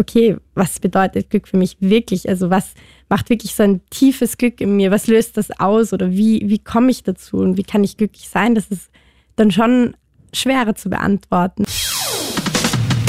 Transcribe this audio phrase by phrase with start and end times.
[0.00, 2.28] okay, was bedeutet Glück für mich wirklich?
[2.28, 2.72] Also was
[3.08, 4.90] macht wirklich so ein tiefes Glück in mir?
[4.90, 5.92] Was löst das aus?
[5.92, 8.54] Oder wie, wie komme ich dazu und wie kann ich glücklich sein?
[8.54, 8.90] Das ist
[9.36, 9.94] dann schon
[10.32, 11.64] schwerer zu beantworten.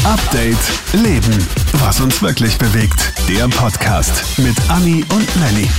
[0.03, 0.57] Update
[0.93, 1.47] Leben.
[1.73, 3.13] Was uns wirklich bewegt.
[3.29, 5.69] Der Podcast mit Anni und Lenny.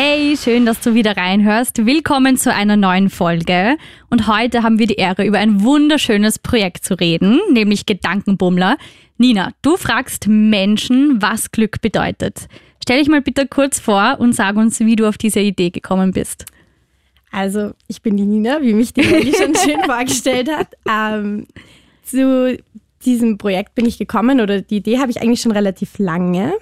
[0.00, 1.84] Hey, schön, dass du wieder reinhörst.
[1.84, 3.76] Willkommen zu einer neuen Folge.
[4.08, 8.78] Und heute haben wir die Ehre, über ein wunderschönes Projekt zu reden, nämlich Gedankenbummler.
[9.16, 12.46] Nina, du fragst Menschen, was Glück bedeutet.
[12.80, 16.12] Stell dich mal bitte kurz vor und sag uns, wie du auf diese Idee gekommen
[16.12, 16.44] bist.
[17.32, 20.68] Also, ich bin die Nina, wie mich die Molly schon schön vorgestellt hat.
[20.88, 21.48] Ähm,
[22.04, 22.56] zu
[23.04, 26.54] diesem Projekt bin ich gekommen oder die Idee habe ich eigentlich schon relativ lange.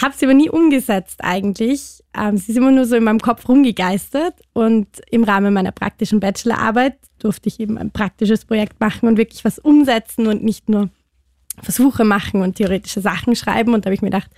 [0.00, 2.02] Habe sie aber nie umgesetzt eigentlich.
[2.16, 6.20] Ähm, sie ist immer nur so in meinem Kopf rumgegeistert und im Rahmen meiner praktischen
[6.20, 10.88] Bachelorarbeit durfte ich eben ein praktisches Projekt machen und wirklich was umsetzen und nicht nur
[11.60, 13.74] Versuche machen und theoretische Sachen schreiben.
[13.74, 14.30] Und da habe ich mir gedacht,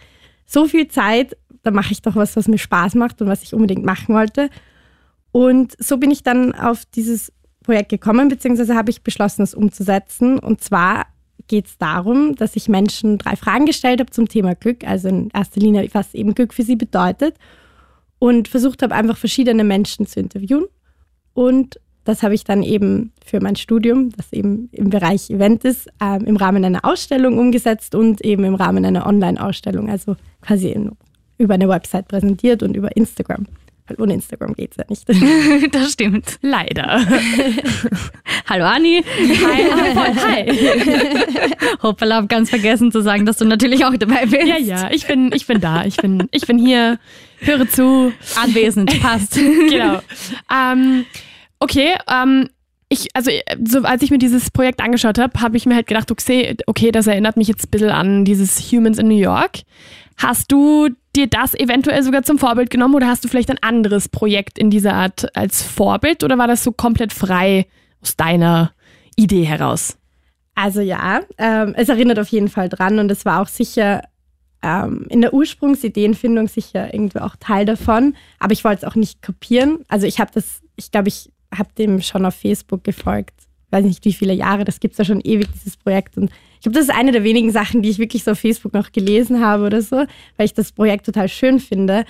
[0.44, 3.55] so viel Zeit, da mache ich doch was, was mir Spaß macht und was ich
[3.55, 4.50] unbedingt machen wollte.
[5.30, 10.39] Und so bin ich dann auf dieses Projekt gekommen, beziehungsweise habe ich beschlossen, es umzusetzen.
[10.39, 11.06] Und zwar
[11.48, 15.31] geht es darum, dass ich Menschen drei Fragen gestellt habe zum Thema Glück, also in
[15.31, 17.36] erster Linie, was eben Glück für sie bedeutet.
[18.19, 20.64] Und versucht habe, einfach verschiedene Menschen zu interviewen.
[21.34, 25.89] Und das habe ich dann eben für mein Studium, das eben im Bereich Event ist,
[26.01, 30.92] äh, im Rahmen einer Ausstellung umgesetzt und eben im Rahmen einer Online-Ausstellung, also quasi in,
[31.39, 33.47] über eine Website präsentiert und über Instagram.
[33.86, 35.74] Weil ohne Instagram geht es ja nicht.
[35.74, 36.38] das stimmt.
[36.40, 37.06] Leider.
[38.48, 39.02] Hallo Anni.
[39.04, 40.14] Hi.
[40.24, 41.50] Hi.
[41.82, 44.46] Hoppala, hab ganz vergessen zu sagen, dass du natürlich auch dabei bist.
[44.46, 45.84] Ja, ja, ich bin, ich bin da.
[45.84, 46.98] Ich bin, ich bin hier.
[47.40, 48.12] Höre zu.
[48.36, 48.98] Anwesend.
[49.02, 49.34] Passt.
[49.34, 50.00] genau.
[50.50, 51.05] Ähm,
[51.58, 52.48] okay, ähm,
[52.88, 53.30] ich, also
[53.64, 56.90] so, als ich mir dieses Projekt angeschaut habe, habe ich mir halt gedacht, okay, okay,
[56.90, 59.60] das erinnert mich jetzt ein bisschen an dieses Humans in New York.
[60.16, 64.09] Hast du dir das eventuell sogar zum Vorbild genommen oder hast du vielleicht ein anderes
[64.09, 67.67] Projekt in dieser Art als Vorbild oder war das so komplett frei
[68.02, 68.73] aus deiner
[69.17, 69.97] Idee heraus?
[70.55, 74.03] Also ja, ähm, es erinnert auf jeden Fall dran und es war auch sicher
[74.63, 79.23] ähm, in der Ursprungsideenfindung sicher irgendwie auch Teil davon, aber ich wollte es auch nicht
[79.23, 79.80] kopieren.
[79.89, 83.35] Also ich habe das, ich glaube, ich habe dem schon auf Facebook gefolgt.
[83.70, 86.17] Weiß nicht, wie viele Jahre, das gibt es ja schon ewig, dieses Projekt.
[86.17, 86.30] Und
[86.64, 89.41] glaube, das ist eine der wenigen Sachen, die ich wirklich so auf Facebook noch gelesen
[89.41, 90.05] habe oder so,
[90.36, 92.05] weil ich das Projekt total schön finde.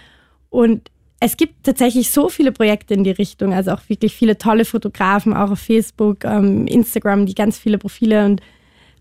[0.49, 4.65] Und es gibt tatsächlich so viele Projekte in die Richtung, also auch wirklich viele tolle
[4.65, 8.43] Fotografen, auch auf Facebook, ähm, Instagram, die ganz viele Profile und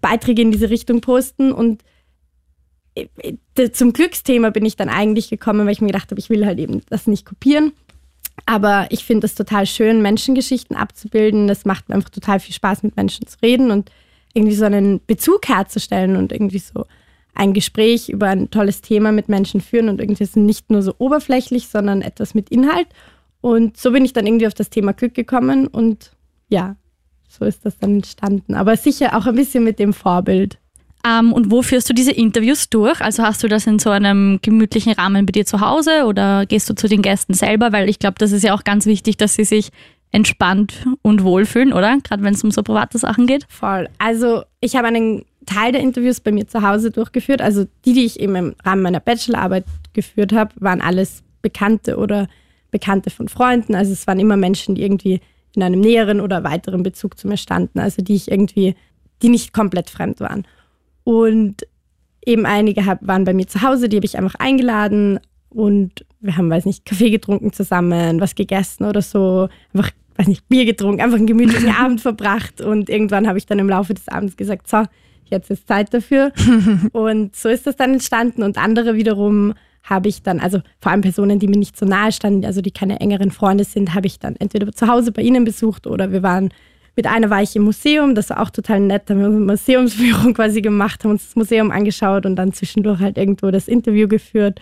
[0.02, 1.52] Beiträge in diese Richtung posten.
[1.52, 1.84] Und
[2.96, 6.46] äh, zum Glücksthema bin ich dann eigentlich gekommen, weil ich mir gedacht habe, ich will
[6.46, 7.74] halt eben das nicht kopieren.
[8.48, 11.48] Aber ich finde es total schön, Menschengeschichten abzubilden.
[11.48, 13.92] Das macht mir einfach total viel Spaß, mit Menschen zu reden und
[14.34, 16.86] irgendwie so einen Bezug herzustellen und irgendwie so
[17.36, 20.94] ein Gespräch über ein tolles Thema mit Menschen führen und irgendwie ist nicht nur so
[20.98, 22.88] oberflächlich, sondern etwas mit Inhalt.
[23.42, 26.12] Und so bin ich dann irgendwie auf das Thema Glück gekommen und
[26.50, 26.76] ja,
[27.28, 28.54] so ist das dann entstanden.
[28.54, 30.60] Aber sicher auch ein bisschen mit dem Vorbild.
[31.06, 33.02] Ähm, und wo führst du diese Interviews durch?
[33.02, 36.70] Also hast du das in so einem gemütlichen Rahmen bei dir zu Hause oder gehst
[36.70, 37.74] du zu den Gästen selber?
[37.74, 39.70] Weil ich glaube, das ist ja auch ganz wichtig, dass sie sich
[40.14, 41.98] entspannt und wohlfühlen, oder?
[42.04, 43.46] Gerade wenn es um so private Sachen geht.
[43.50, 43.90] Voll.
[43.98, 47.42] Also ich habe einen Teil der Interviews bei mir zu Hause durchgeführt.
[47.42, 52.28] Also die, die ich eben im Rahmen meiner Bachelorarbeit geführt habe, waren alles Bekannte oder
[52.70, 53.74] Bekannte von Freunden.
[53.74, 55.20] Also es waren immer Menschen, die irgendwie
[55.56, 57.80] in einem näheren oder weiteren Bezug zu mir standen.
[57.80, 58.76] Also die ich irgendwie,
[59.24, 60.46] die nicht komplett fremd waren.
[61.04, 61.68] Und
[62.24, 65.20] eben einige waren bei mir zu Hause, die habe ich einfach eingeladen
[65.50, 70.48] und wir haben, weiß nicht, Kaffee getrunken zusammen, was gegessen oder so, einfach, weiß nicht,
[70.50, 74.08] Bier getrunken, einfach einen gemütlichen Abend verbracht und irgendwann habe ich dann im Laufe des
[74.08, 74.84] Abends gesagt, so,
[75.26, 76.32] jetzt ist Zeit dafür.
[76.92, 79.54] und so ist das dann entstanden und andere wiederum
[79.84, 82.72] habe ich dann, also vor allem Personen, die mir nicht so nahe standen, also die
[82.72, 86.24] keine engeren Freunde sind, habe ich dann entweder zu Hause bei ihnen besucht oder wir
[86.24, 86.54] waren
[86.96, 89.04] mit einer war ich im Museum, das war auch total nett.
[89.06, 93.00] Da haben wir eine Museumsführung quasi gemacht, haben uns das Museum angeschaut und dann zwischendurch
[93.00, 94.62] halt irgendwo das Interview geführt.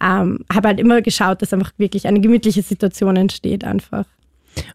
[0.00, 4.04] Ähm, habe halt immer geschaut, dass einfach wirklich eine gemütliche Situation entsteht einfach.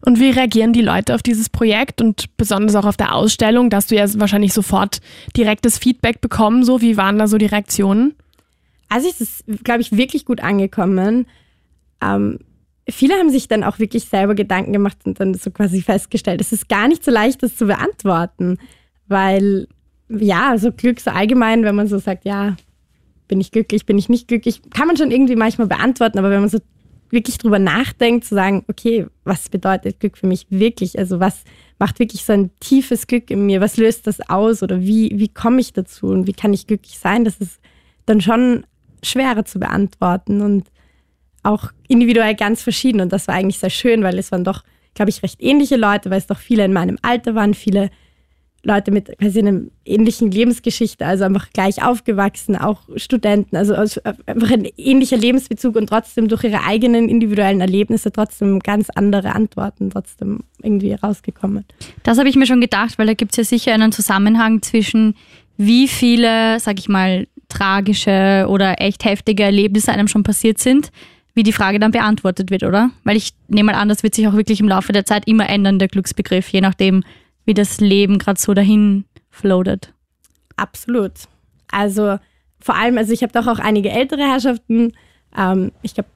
[0.04, 3.70] Und wie reagieren die Leute auf dieses Projekt und besonders auch auf der Ausstellung?
[3.70, 5.00] Da hast du ja wahrscheinlich sofort
[5.36, 6.64] direktes Feedback bekommen.
[6.64, 8.14] So, wie waren da so die Reaktionen?
[8.88, 11.26] Also es ist, glaube ich, wirklich gut angekommen.
[12.02, 12.38] Ähm,
[12.88, 16.52] viele haben sich dann auch wirklich selber Gedanken gemacht und dann so quasi festgestellt, es
[16.52, 18.58] ist gar nicht so leicht, das zu beantworten,
[19.06, 19.68] weil
[20.08, 22.56] ja, so Glück so allgemein, wenn man so sagt, ja,
[23.28, 26.40] bin ich glücklich, bin ich nicht glücklich, kann man schon irgendwie manchmal beantworten, aber wenn
[26.40, 26.58] man so
[27.12, 30.98] wirklich drüber nachdenkt, zu sagen, okay, was bedeutet Glück für mich wirklich?
[30.98, 31.44] Also was
[31.78, 33.60] macht wirklich so ein tiefes Glück in mir?
[33.60, 34.62] Was löst das aus?
[34.62, 36.06] Oder wie, wie komme ich dazu?
[36.06, 37.24] Und wie kann ich glücklich sein?
[37.24, 37.60] Das ist
[38.06, 38.64] dann schon
[39.04, 40.68] schwerer zu beantworten und
[41.42, 43.00] auch individuell ganz verschieden.
[43.00, 44.62] Und das war eigentlich sehr schön, weil es waren doch,
[44.94, 47.90] glaube ich, recht ähnliche Leute, weil es doch viele in meinem Alter waren, viele
[48.64, 54.68] Leute mit quasi einer ähnlichen Lebensgeschichte, also einfach gleich aufgewachsen, auch Studenten, also einfach ein
[54.76, 60.92] ähnlicher Lebensbezug und trotzdem durch ihre eigenen individuellen Erlebnisse trotzdem ganz andere Antworten trotzdem irgendwie
[60.92, 61.64] rausgekommen.
[62.04, 65.14] Das habe ich mir schon gedacht, weil da gibt es ja sicher einen Zusammenhang zwischen
[65.56, 70.90] wie viele, sag ich mal, tragische oder echt heftige Erlebnisse einem schon passiert sind,
[71.34, 72.90] wie die Frage dann beantwortet wird, oder?
[73.04, 75.48] Weil ich nehme mal an, das wird sich auch wirklich im Laufe der Zeit immer
[75.48, 77.02] ändern, der Glücksbegriff, je nachdem,
[77.44, 79.92] wie das Leben gerade so dahin floatet.
[80.56, 81.12] Absolut.
[81.70, 82.18] Also
[82.60, 84.92] vor allem, also ich habe doch auch einige ältere Herrschaften.
[85.36, 86.08] Ähm, ich glaube,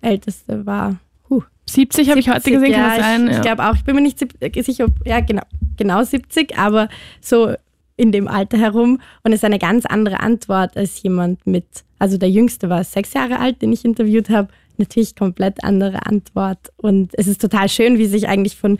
[0.00, 0.96] älteste war
[1.28, 3.24] huh, 70 habe ich heute gesehen, ja, kann das sein?
[3.24, 3.36] Ich, ja.
[3.36, 4.18] ich glaube auch, ich bin mir nicht
[4.64, 5.42] sicher, ob, ja genau,
[5.76, 6.88] genau 70, aber
[7.20, 7.54] so
[7.96, 11.66] in dem Alter herum und es ist eine ganz andere Antwort als jemand mit,
[11.98, 16.72] also der Jüngste war sechs Jahre alt, den ich interviewt habe, natürlich komplett andere Antwort
[16.76, 18.78] und es ist total schön, wie sich eigentlich von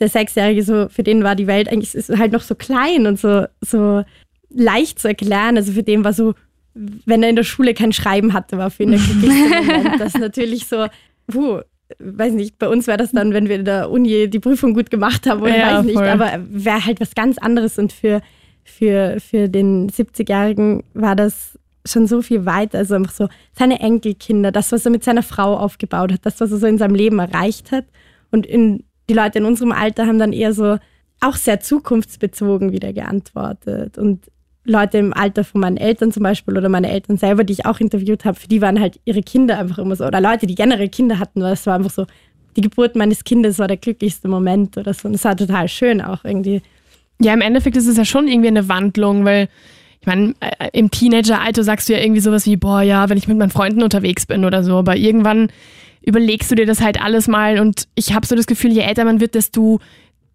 [0.00, 3.20] der Sechsjährige so, für den war die Welt eigentlich ist halt noch so klein und
[3.20, 4.02] so, so
[4.48, 5.56] leicht zu erklären.
[5.56, 6.34] Also für den war so,
[6.74, 10.00] wenn er in der Schule kein Schreiben hatte, war für ihn der Moment.
[10.00, 10.86] Das natürlich so,
[11.26, 11.60] puh,
[11.98, 14.90] weiß nicht, bei uns wäre das dann, wenn wir in der Uni die Prüfung gut
[14.90, 16.08] gemacht haben oder ja, weiß nicht, voll.
[16.08, 18.22] aber wäre halt was ganz anderes und für,
[18.64, 22.78] für, für den 70-Jährigen war das schon so viel weiter.
[22.78, 26.52] Also einfach so seine Enkelkinder, das, was er mit seiner Frau aufgebaut hat, das, was
[26.52, 27.86] er so in seinem Leben erreicht hat.
[28.30, 30.78] Und in die Leute in unserem Alter haben dann eher so
[31.20, 33.98] auch sehr zukunftsbezogen wieder geantwortet.
[33.98, 34.30] Und
[34.64, 37.80] Leute im Alter von meinen Eltern zum Beispiel oder meine Eltern selber, die ich auch
[37.80, 40.88] interviewt habe, für die waren halt ihre Kinder einfach immer so, oder Leute, die generell
[40.88, 42.06] Kinder hatten, das war einfach so,
[42.56, 45.08] die Geburt meines Kindes war der glücklichste Moment oder so.
[45.08, 46.62] Und es war total schön auch irgendwie.
[47.20, 49.48] Ja, im Endeffekt ist es ja schon irgendwie eine Wandlung, weil
[50.00, 53.28] ich meine, äh, im Teenageralter sagst du ja irgendwie sowas wie, boah, ja, wenn ich
[53.28, 55.50] mit meinen Freunden unterwegs bin oder so, aber irgendwann
[56.02, 59.04] überlegst du dir das halt alles mal und ich habe so das Gefühl, je älter
[59.04, 59.80] man wird, desto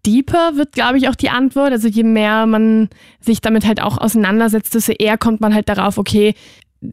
[0.06, 1.72] deeper wird, glaube ich, auch die Antwort.
[1.72, 2.88] Also je mehr man
[3.20, 6.34] sich damit halt auch auseinandersetzt, desto eher kommt man halt darauf, okay,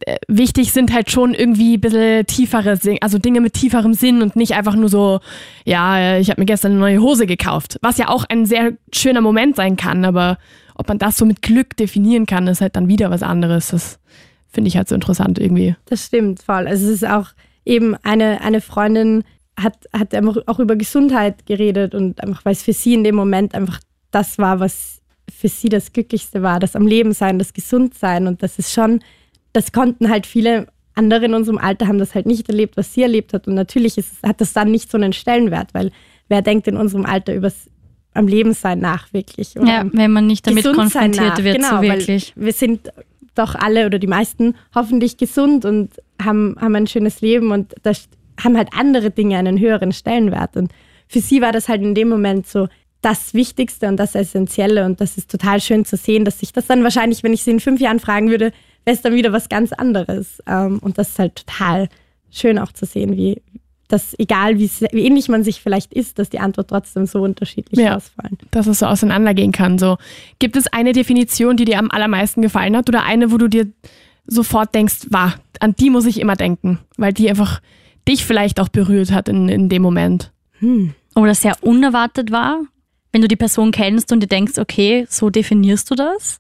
[0.05, 4.35] äh, wichtig sind halt schon irgendwie ein bisschen tiefere, also Dinge mit tieferem Sinn und
[4.35, 5.19] nicht einfach nur so,
[5.65, 7.77] ja, ich habe mir gestern eine neue Hose gekauft.
[7.81, 10.37] Was ja auch ein sehr schöner Moment sein kann, aber
[10.75, 13.69] ob man das so mit Glück definieren kann, ist halt dann wieder was anderes.
[13.69, 13.99] Das
[14.49, 15.75] finde ich halt so interessant irgendwie.
[15.85, 16.67] Das stimmt voll.
[16.67, 17.27] Also es ist auch
[17.65, 19.24] eben eine, eine Freundin
[19.57, 23.15] hat, hat einfach auch über Gesundheit geredet und einfach, weil es für sie in dem
[23.15, 23.80] Moment einfach
[24.12, 28.44] das war, was für sie das Glücklichste war, das am Leben sein, das Gesundsein und
[28.44, 29.01] das ist schon,
[29.54, 33.01] das konnten halt viele andere in unserem Alter haben das halt nicht erlebt, was sie
[33.01, 35.92] erlebt hat und natürlich ist, hat das dann nicht so einen Stellenwert, weil
[36.30, 37.69] wer denkt in unserem Alter übers
[38.13, 39.56] am Lebenssein nach wirklich?
[39.56, 41.44] ja, wenn man nicht damit konfrontiert nach.
[41.44, 42.33] wird, genau, so wirklich.
[42.36, 42.92] wir sind
[43.35, 45.91] doch alle oder die meisten hoffentlich gesund und
[46.21, 47.91] haben, haben ein schönes Leben und da
[48.44, 50.56] haben halt andere Dinge einen höheren Stellenwert.
[50.56, 50.71] Und
[51.07, 52.68] für sie war das halt in dem Moment so
[53.01, 54.85] das Wichtigste und das Essentielle.
[54.85, 57.51] Und das ist total schön zu sehen, dass sich das dann wahrscheinlich, wenn ich sie
[57.51, 58.51] in fünf Jahren fragen würde,
[58.85, 60.41] wäre es dann wieder was ganz anderes.
[60.47, 61.89] Ähm, und das ist halt total
[62.31, 63.41] schön auch zu sehen, wie,
[63.88, 67.80] dass egal wie, wie, ähnlich man sich vielleicht ist, dass die Antwort trotzdem so unterschiedlich
[67.80, 68.38] ja, ausfallen.
[68.51, 69.77] Dass es so auseinandergehen kann.
[69.77, 69.97] So.
[70.39, 73.68] Gibt es eine Definition, die dir am allermeisten gefallen hat oder eine, wo du dir
[74.25, 77.62] sofort denkst, wow, an die muss ich immer denken, weil die einfach
[78.07, 80.31] dich vielleicht auch berührt hat in, in dem Moment?
[80.60, 80.93] Hm.
[81.15, 82.62] Oder sehr unerwartet war,
[83.12, 86.39] wenn du die Person kennst und dir denkst, okay, so definierst du das?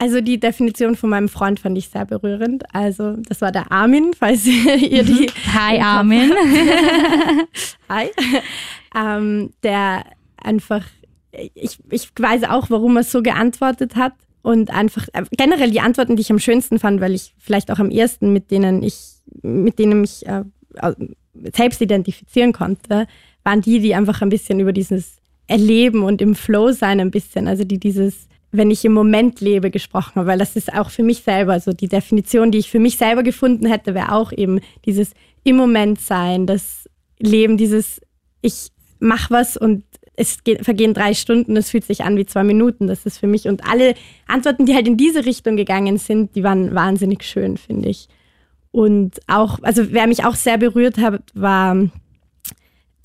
[0.00, 2.62] Also die Definition von meinem Freund fand ich sehr berührend.
[2.72, 5.26] Also das war der Armin, falls ihr die...
[5.26, 5.54] Mhm.
[5.54, 6.32] Hi Armin.
[7.88, 8.08] Hi.
[8.94, 10.04] Ähm, der
[10.36, 10.84] einfach,
[11.54, 14.14] ich, ich weiß auch, warum er so geantwortet hat.
[14.40, 17.80] Und einfach äh, generell die Antworten, die ich am schönsten fand, weil ich vielleicht auch
[17.80, 20.44] am ersten mit denen ich, mit denen mich äh,
[21.54, 23.08] selbst identifizieren konnte,
[23.42, 25.16] waren die, die einfach ein bisschen über dieses
[25.48, 29.70] Erleben und im Flow sein ein bisschen, also die dieses wenn ich im Moment lebe,
[29.70, 32.78] gesprochen habe, weil das ist auch für mich selber so die Definition, die ich für
[32.78, 35.12] mich selber gefunden hätte, wäre auch eben dieses
[35.44, 36.88] im Moment sein, das
[37.18, 38.00] Leben, dieses
[38.40, 38.68] ich
[39.00, 39.84] mache was und
[40.16, 42.88] es vergehen drei Stunden, es fühlt sich an wie zwei Minuten.
[42.88, 43.94] Das ist für mich und alle
[44.26, 48.08] Antworten, die halt in diese Richtung gegangen sind, die waren wahnsinnig schön, finde ich.
[48.72, 51.76] Und auch, also wer mich auch sehr berührt hat, war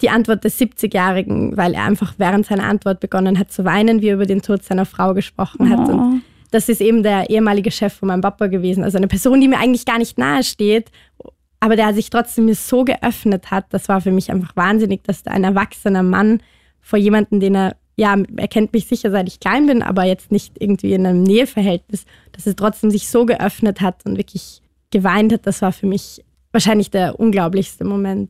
[0.03, 4.09] die Antwort des 70-Jährigen, weil er einfach während seiner Antwort begonnen hat zu weinen, wie
[4.09, 5.89] er über den Tod seiner Frau gesprochen hat.
[5.89, 5.93] Oh.
[5.93, 8.83] Und das ist eben der ehemalige Chef von meinem Papa gewesen.
[8.83, 10.91] Also eine Person, die mir eigentlich gar nicht nahe steht,
[11.59, 15.23] aber der sich trotzdem mir so geöffnet hat, das war für mich einfach wahnsinnig, dass
[15.23, 16.41] da ein erwachsener Mann
[16.81, 20.31] vor jemanden, den er, ja, er kennt mich sicher, seit ich klein bin, aber jetzt
[20.31, 25.31] nicht irgendwie in einem Näheverhältnis, dass er trotzdem sich so geöffnet hat und wirklich geweint
[25.31, 28.29] hat, das war für mich wahrscheinlich der unglaublichste Moment.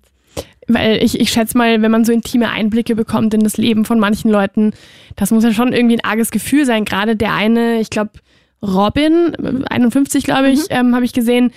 [0.67, 3.99] Weil ich, ich schätze mal, wenn man so intime Einblicke bekommt in das Leben von
[3.99, 4.71] manchen Leuten,
[5.15, 6.85] das muss ja schon irgendwie ein arges Gefühl sein.
[6.85, 8.11] Gerade der eine, ich glaube,
[8.61, 9.35] Robin,
[9.69, 10.67] 51 glaube ich, mhm.
[10.69, 11.51] ähm, habe ich gesehen,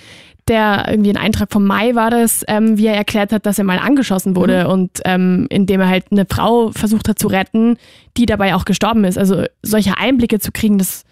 [0.47, 3.65] der irgendwie ein Eintrag vom Mai war das, ähm, wie er erklärt hat, dass er
[3.65, 4.69] mal angeschossen wurde mhm.
[4.71, 7.77] und ähm, indem er halt eine Frau versucht hat zu retten,
[8.15, 9.17] die dabei auch gestorben ist.
[9.17, 11.03] Also solche Einblicke zu kriegen, das,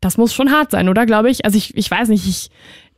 [0.00, 1.44] das muss schon hart sein, oder glaube ich?
[1.44, 2.50] Also ich, ich weiß nicht, ich,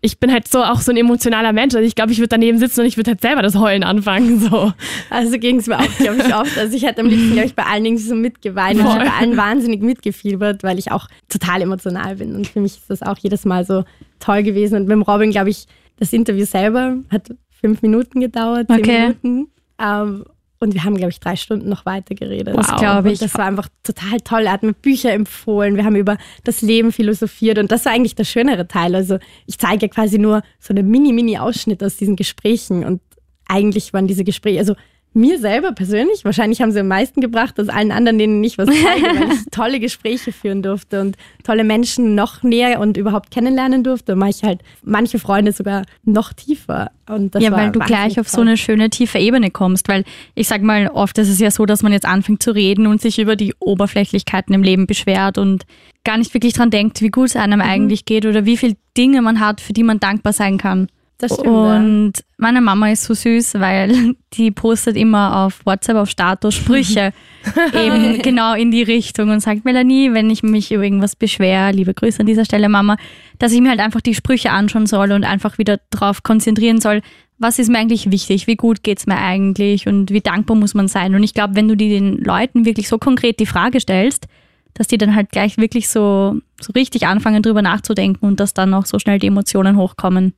[0.05, 1.75] ich bin halt so auch so ein emotionaler Mensch.
[1.75, 4.39] Also ich glaube, ich würde daneben sitzen und ich würde halt selber das Heulen anfangen.
[4.39, 4.73] So.
[5.09, 6.59] Also ging es mir auch, glaube ich, oft.
[6.59, 9.37] Also ich hätte am liebsten, glaube ich, bei allen Dingen so mitgeweint und bei allen
[9.39, 12.35] wahnsinnig mitgefiebert, weil ich auch total emotional bin.
[12.35, 13.85] Und für mich ist das auch jedes Mal so
[14.21, 14.77] toll gewesen.
[14.77, 15.65] Und mit dem Robin, glaube ich,
[15.97, 19.01] das Interview selber hat fünf Minuten gedauert, zehn okay.
[19.23, 19.51] Minuten.
[19.79, 20.25] Ähm,
[20.65, 22.57] und wir haben, glaube ich, drei Stunden noch weiter geredet.
[22.57, 23.21] Das glaube ich.
[23.21, 24.47] Und das war einfach total toll.
[24.47, 25.77] Er hat mir Bücher empfohlen.
[25.77, 27.59] Wir haben über das Leben philosophiert.
[27.59, 28.95] Und das war eigentlich der schönere Teil.
[28.95, 32.83] Also ich zeige quasi nur so einen Mini-Mini-Ausschnitt aus diesen Gesprächen.
[32.83, 33.03] Und
[33.47, 34.75] eigentlich waren diese Gespräche, also
[35.15, 38.67] mir selber persönlich, wahrscheinlich haben sie am meisten gebracht, als allen anderen, denen ich was
[38.69, 43.85] zeige, weil ich tolle Gespräche führen durfte und tolle Menschen noch näher und überhaupt kennenlernen
[43.85, 44.17] durfte.
[44.17, 46.91] mache ich halt manche Freunde sogar noch tiefer.
[47.09, 48.37] Und ja, weil du gleich auf toll.
[48.37, 50.05] so eine schöne tiefe Ebene kommst, weil
[50.35, 53.01] ich sag mal, oft ist es ja so, dass man jetzt anfängt zu reden und
[53.01, 55.65] sich über die Oberflächlichkeiten im Leben beschwert und
[56.05, 57.67] gar nicht wirklich dran denkt, wie gut es einem mhm.
[57.67, 60.89] eigentlich geht oder wie viele Dinge man hat, für die man dankbar sein kann.
[61.19, 62.23] Das stimmt, und ja.
[62.39, 67.13] meine Mama ist so süß, weil die postet immer auf WhatsApp auf Status Sprüche
[67.73, 71.95] eben genau in die Richtung und sagt Melanie, wenn ich mich über irgendwas beschwere, liebe
[71.95, 72.97] Grüße an dieser Stelle Mama,
[73.39, 77.01] dass ich mir halt einfach die Sprüche anschauen soll und einfach wieder darauf konzentrieren soll,
[77.39, 80.75] was ist mir eigentlich wichtig, wie gut geht es mir eigentlich und wie dankbar muss
[80.75, 81.15] man sein.
[81.15, 84.27] Und ich glaube, wenn du die den Leuten wirklich so konkret die Frage stellst,
[84.73, 88.75] dass die dann halt gleich wirklich so, so richtig anfangen drüber nachzudenken und dass dann
[88.75, 90.35] auch so schnell die Emotionen hochkommen.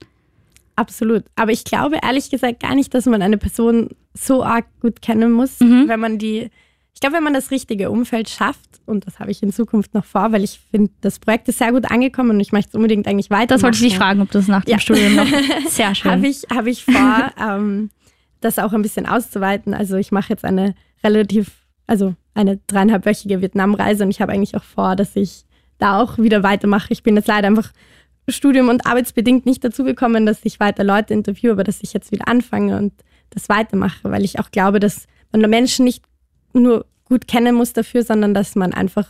[0.76, 1.24] Absolut.
[1.34, 5.32] Aber ich glaube ehrlich gesagt gar nicht, dass man eine Person so arg gut kennen
[5.32, 5.88] muss, mhm.
[5.88, 6.50] wenn man die,
[6.94, 10.04] ich glaube, wenn man das richtige Umfeld schafft, und das habe ich in Zukunft noch
[10.04, 13.08] vor, weil ich finde, das Projekt ist sehr gut angekommen und ich möchte es unbedingt
[13.08, 13.54] eigentlich weiter.
[13.54, 14.78] Das wollte ich dich fragen, ob du es nach dem ja.
[14.78, 15.26] Studium noch.
[15.68, 16.12] Sehr schön.
[16.12, 17.90] habe ich, hab ich vor, ähm,
[18.40, 19.74] das auch ein bisschen auszuweiten.
[19.74, 21.50] Also ich mache jetzt eine relativ,
[21.86, 25.44] also eine dreieinhalbwöchige Vietnamreise und ich habe eigentlich auch vor, dass ich
[25.78, 26.92] da auch wieder weitermache.
[26.92, 27.70] Ich bin jetzt leider einfach
[28.32, 32.12] Studium und arbeitsbedingt nicht dazu gekommen, dass ich weiter Leute interviewe, aber dass ich jetzt
[32.12, 32.92] wieder anfange und
[33.30, 36.04] das weitermache, weil ich auch glaube, dass man Menschen nicht
[36.52, 39.06] nur gut kennen muss dafür, sondern dass man einfach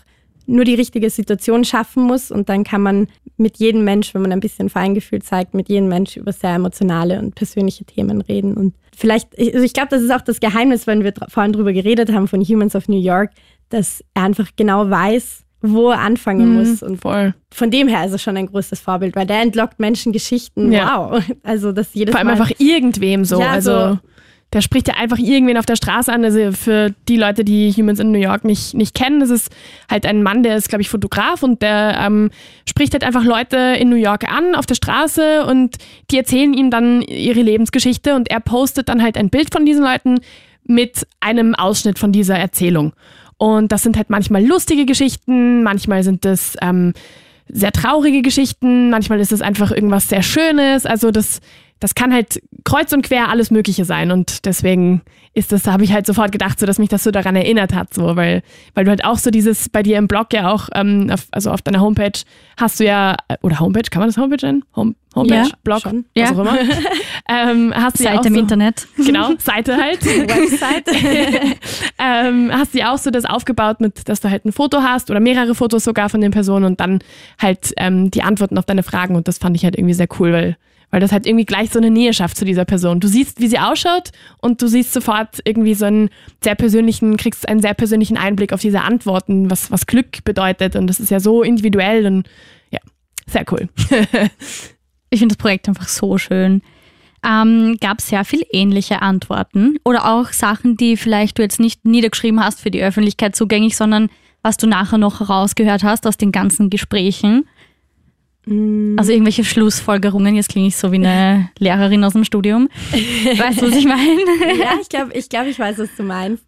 [0.47, 4.33] nur die richtige Situation schaffen muss und dann kann man mit jedem Mensch, wenn man
[4.33, 8.55] ein bisschen Feingefühl zeigt, mit jedem Mensch über sehr emotionale und persönliche Themen reden.
[8.55, 12.13] Und vielleicht, also ich glaube, das ist auch das Geheimnis, wenn wir vorhin drüber geredet
[12.13, 13.31] haben von Humans of New York,
[13.69, 15.43] dass er einfach genau weiß,
[15.73, 16.83] wo er anfangen mhm, muss.
[16.83, 17.35] Und voll.
[17.53, 20.73] von dem her ist er schon ein großes Vorbild, weil der entlockt Menschen Geschichten.
[20.73, 21.11] Ja.
[21.11, 21.23] Wow.
[21.43, 23.41] Also das jedes Vor allem Mal einfach irgendwem so.
[23.41, 23.99] Ja, also so.
[24.53, 26.25] der spricht ja einfach irgendwen auf der Straße an.
[26.25, 29.51] Also für die Leute, die Humans in New York nicht, nicht kennen, das ist
[29.91, 32.31] halt ein Mann, der ist, glaube ich, Fotograf und der ähm,
[32.69, 35.77] spricht halt einfach Leute in New York an auf der Straße und
[36.11, 39.83] die erzählen ihm dann ihre Lebensgeschichte und er postet dann halt ein Bild von diesen
[39.83, 40.21] Leuten
[40.69, 42.93] mit einem Ausschnitt von dieser Erzählung.
[43.39, 46.95] Und das sind halt manchmal lustige Geschichten, manchmal sind das ähm,
[47.49, 50.87] sehr traurige Geschichten, manchmal ist es einfach irgendwas sehr Schönes.
[50.87, 51.41] Also das,
[51.81, 54.11] das kann halt kreuz und quer alles Mögliche sein.
[54.11, 55.03] Und deswegen
[55.35, 57.75] ist das, da habe ich halt sofort gedacht, so dass mich das so daran erinnert
[57.75, 58.43] hat, so, weil,
[58.75, 61.51] weil du halt auch so dieses bei dir im Blog ja auch, ähm, auf, also
[61.51, 62.19] auf deiner Homepage
[62.57, 64.65] hast du ja, oder Homepage, kann man das Homepage nennen?
[64.75, 66.07] Home, Homepage, ja, Blog, schon.
[66.15, 66.35] was ja.
[66.35, 66.59] auch immer.
[67.29, 68.89] ähm, hast Seite ja im so, Internet.
[68.97, 70.03] Genau, Seite halt.
[70.07, 70.89] Website.
[71.99, 75.11] ähm, hast du ja auch so das aufgebaut mit, dass du halt ein Foto hast
[75.11, 77.01] oder mehrere Fotos sogar von den Personen und dann
[77.39, 80.33] halt ähm, die Antworten auf deine Fragen und das fand ich halt irgendwie sehr cool,
[80.33, 80.57] weil
[80.91, 83.01] weil das halt irgendwie gleich so eine Nähe schafft zu dieser Person.
[83.01, 86.11] Du siehst, wie sie ausschaut und du siehst sofort irgendwie so einen
[86.43, 90.87] sehr persönlichen, kriegst einen sehr persönlichen Einblick auf diese Antworten, was, was Glück bedeutet und
[90.87, 92.29] das ist ja so individuell und
[92.71, 92.81] ja,
[93.27, 93.69] sehr cool.
[95.11, 96.63] ich finde das Projekt einfach so schön.
[97.27, 102.43] Ähm, gab sehr viel ähnliche Antworten oder auch Sachen, die vielleicht du jetzt nicht niedergeschrieben
[102.43, 104.11] hast für die Öffentlichkeit zugänglich, sondern
[104.43, 107.49] was du nachher noch herausgehört hast aus den ganzen Gesprächen.
[108.47, 108.97] Mm.
[108.99, 112.69] Also irgendwelche Schlussfolgerungen, jetzt klinge ich so wie eine Lehrerin aus dem Studium.
[112.93, 114.21] Weißt du, was ich meine?
[114.59, 116.45] ja, ich glaube, ich, glaub, ich weiß, was du meinst.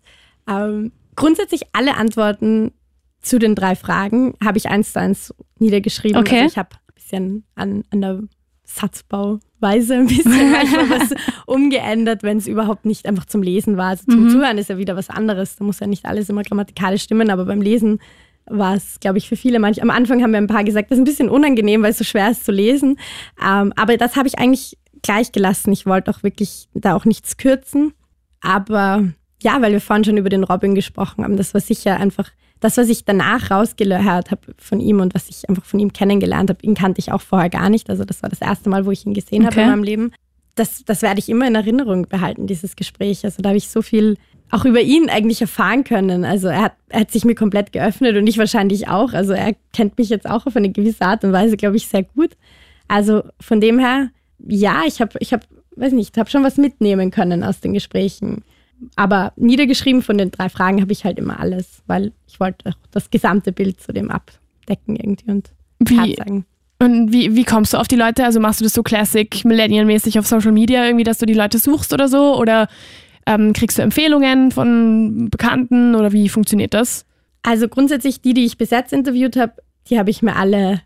[0.49, 2.73] Ähm, grundsätzlich alle Antworten
[3.21, 6.19] zu den drei Fragen habe ich eins zu eins niedergeschrieben.
[6.21, 6.37] Okay.
[6.43, 8.23] Also ich habe ein bisschen an, an der
[8.65, 11.15] Satzbauweise ein bisschen manchmal was
[11.47, 13.89] umgeändert, wenn es überhaupt nicht einfach zum Lesen war.
[13.89, 14.31] Also zum Mhm.
[14.31, 15.57] Zuhören ist ja wieder was anderes.
[15.57, 17.99] Da muss ja nicht alles immer grammatikalisch stimmen, aber beim Lesen
[18.51, 19.83] war es, glaube ich, für viele manche.
[19.83, 22.05] Am Anfang haben wir ein paar gesagt, das ist ein bisschen unangenehm, weil es so
[22.05, 22.99] schwer ist zu lesen.
[23.45, 25.73] Ähm, aber das habe ich eigentlich gleich gelassen.
[25.73, 27.93] Ich wollte auch wirklich da auch nichts kürzen.
[28.41, 29.05] Aber
[29.43, 32.77] ja, weil wir vorhin schon über den Robin gesprochen haben, das war sicher einfach das,
[32.77, 36.59] was ich danach rausgehört habe von ihm und was ich einfach von ihm kennengelernt habe,
[36.63, 37.89] ihn kannte ich auch vorher gar nicht.
[37.89, 39.63] Also das war das erste Mal, wo ich ihn gesehen habe Okay.
[39.65, 40.13] in meinem Leben.
[40.57, 43.25] Das, das werde ich immer in Erinnerung behalten, dieses Gespräch.
[43.25, 44.17] Also da habe ich so viel
[44.51, 46.25] auch über ihn eigentlich erfahren können.
[46.25, 49.13] Also er hat, er hat sich mir komplett geöffnet und ich wahrscheinlich auch.
[49.13, 52.03] Also er kennt mich jetzt auch auf eine gewisse Art und Weise, glaube ich, sehr
[52.03, 52.37] gut.
[52.89, 54.11] Also von dem her,
[54.47, 55.43] ja, ich habe, ich habe,
[55.77, 58.43] weiß nicht, habe schon was mitnehmen können aus den Gesprächen.
[58.97, 62.77] Aber niedergeschrieben von den drei Fragen habe ich halt immer alles, weil ich wollte auch
[62.91, 65.51] das gesamte Bild zu dem abdecken irgendwie und
[65.81, 66.47] Wie, sagen.
[66.79, 68.25] und wie, wie kommst du auf die Leute?
[68.25, 71.59] Also machst du das so Classic Millennial-mäßig auf Social Media irgendwie, dass du die Leute
[71.59, 72.37] suchst oder so?
[72.37, 72.69] Oder
[73.29, 77.05] ähm, kriegst du Empfehlungen von Bekannten oder wie funktioniert das?
[77.43, 79.53] Also grundsätzlich die, die ich bis jetzt interviewt habe,
[79.91, 80.81] die habe ich mir alle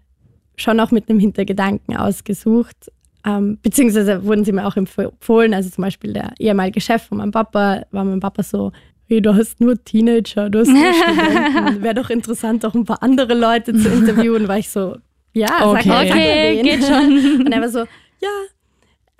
[0.56, 2.90] schon auch mit einem Hintergedanken ausgesucht.
[3.24, 5.54] Ähm, beziehungsweise wurden sie mir auch empfohlen.
[5.54, 8.72] Also zum Beispiel der ehemalige Chef von meinem Papa war mein Papa so,
[9.06, 11.82] hey, du hast nur Teenager, du hast nur Studenten.
[11.82, 14.48] Wäre doch interessant, auch ein paar andere Leute zu interviewen.
[14.48, 14.96] War ich so,
[15.32, 15.88] ja, Okay.
[15.88, 17.46] sag Okay, geht schon.
[17.46, 17.84] Und er war so,
[18.20, 18.28] ja,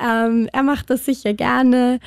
[0.03, 2.01] ähm, er macht das sicher gerne.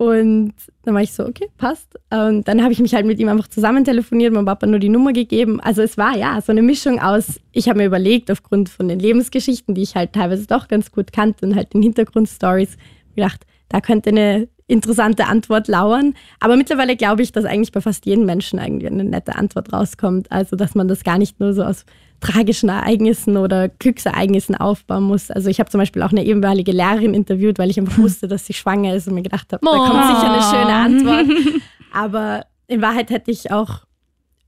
[0.00, 0.54] Und
[0.84, 1.98] dann war ich so, okay, passt.
[2.08, 4.88] Und dann habe ich mich halt mit ihm einfach zusammen telefoniert, meinem Papa nur die
[4.88, 5.60] Nummer gegeben.
[5.60, 8.98] Also es war ja so eine Mischung aus, ich habe mir überlegt, aufgrund von den
[8.98, 12.78] Lebensgeschichten, die ich halt teilweise doch ganz gut kannte und halt den Hintergrundstories,
[13.14, 16.14] gedacht, da könnte eine interessante Antwort lauern.
[16.38, 20.30] Aber mittlerweile glaube ich, dass eigentlich bei fast jedem Menschen irgendwie eine nette Antwort rauskommt.
[20.30, 21.84] Also dass man das gar nicht nur so aus
[22.20, 25.30] tragischen Ereignissen oder Glücksereignissen aufbauen muss.
[25.30, 28.46] Also ich habe zum Beispiel auch eine ehemalige Lehrerin interviewt, weil ich einfach wusste, dass
[28.46, 31.38] sie schwanger ist und mir gedacht habe, da kommt sicher eine schöne Antwort.
[31.92, 33.84] Aber in Wahrheit hätte ich auch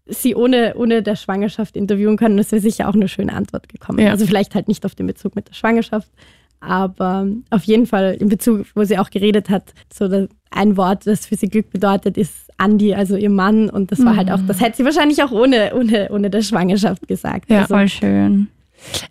[0.07, 2.37] sie ohne, ohne der Schwangerschaft interviewen können.
[2.37, 4.00] Das wäre sicher auch eine schöne Antwort gekommen.
[4.00, 4.11] Ja.
[4.11, 6.11] Also vielleicht halt nicht auf den Bezug mit der Schwangerschaft,
[6.62, 11.26] aber auf jeden Fall in Bezug, wo sie auch geredet hat, so ein Wort, das
[11.26, 13.69] für sie Glück bedeutet, ist Andi, also ihr Mann.
[13.69, 17.08] Und das war halt auch, das hätte sie wahrscheinlich auch ohne, ohne, ohne der Schwangerschaft
[17.08, 17.50] gesagt.
[17.50, 17.63] Ja.
[17.63, 18.49] Also, Voll schön.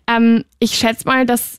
[0.06, 1.58] Ähm, ich schätze mal, dass.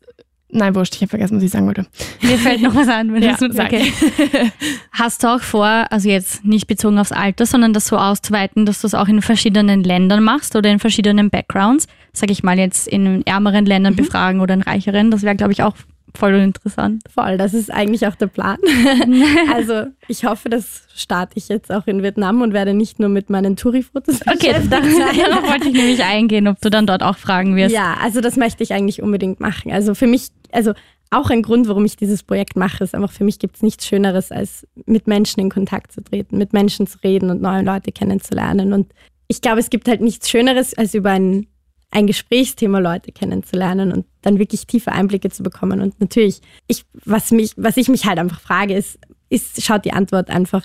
[0.56, 1.88] Nein, wurscht, ich habe vergessen, was ich sagen wollte.
[2.22, 3.74] Mir fällt noch was an, wenn Ja, du sag.
[3.74, 3.92] okay.
[4.92, 8.82] Hast du auch vor, also jetzt nicht bezogen aufs Alter, sondern das so auszuweiten, dass
[8.82, 11.88] du es auch in verschiedenen Ländern machst oder in verschiedenen Backgrounds?
[12.14, 15.10] Sag ich mal jetzt in ärmeren Ländern befragen oder in reicheren.
[15.10, 15.76] Das wäre, glaube ich, auch
[16.16, 17.04] voll interessant.
[17.14, 18.58] Voll, das ist eigentlich auch der Plan.
[19.54, 23.30] also ich hoffe, das starte ich jetzt auch in Vietnam und werde nicht nur mit
[23.30, 27.74] meinen Touri-Fotos Okay, darauf wollte ich nämlich eingehen, ob du dann dort auch fragen wirst.
[27.74, 29.72] Ja, also das möchte ich eigentlich unbedingt machen.
[29.72, 30.74] Also für mich, also
[31.14, 33.88] auch ein Grund, warum ich dieses Projekt mache, ist einfach, für mich gibt es nichts
[33.88, 37.92] Schöneres, als mit Menschen in Kontakt zu treten, mit Menschen zu reden und neue Leute
[37.92, 38.74] kennenzulernen.
[38.74, 38.92] Und
[39.28, 41.48] ich glaube, es gibt halt nichts Schöneres, als über ein,
[41.92, 45.82] ein Gesprächsthema Leute kennenzulernen und dann wirklich tiefe Einblicke zu bekommen.
[45.82, 48.98] Und natürlich, ich, was, mich, was ich mich halt einfach frage, ist,
[49.30, 50.64] ist, schaut die Antwort einfach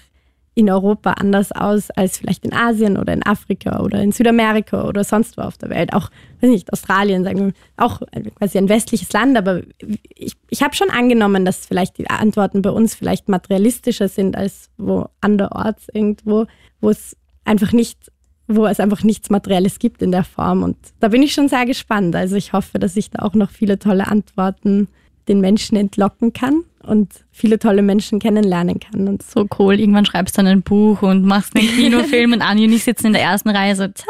[0.59, 5.05] in Europa anders aus als vielleicht in Asien oder in Afrika oder in Südamerika oder
[5.05, 5.93] sonst wo auf der Welt.
[5.93, 8.03] Auch, weiß nicht, Australien, sagen wir, auch
[8.35, 9.63] quasi ein westliches Land, aber
[10.17, 14.69] ich, ich habe schon angenommen, dass vielleicht die Antworten bei uns vielleicht materialistischer sind als
[14.79, 16.47] wo anderorts irgendwo,
[16.81, 18.11] wo es einfach nicht,
[18.49, 20.63] wo es einfach nichts Materielles gibt in der Form.
[20.63, 22.17] Und da bin ich schon sehr gespannt.
[22.17, 24.89] Also ich hoffe, dass ich da auch noch viele tolle Antworten
[25.29, 29.07] den Menschen entlocken kann und viele tolle Menschen kennenlernen kann.
[29.07, 29.79] Und So cool.
[29.79, 33.09] Irgendwann schreibst du dann ein Buch und machst einen Kinofilm und Anni und ich sitzen
[33.09, 34.07] in der ersten Reihe so, tja,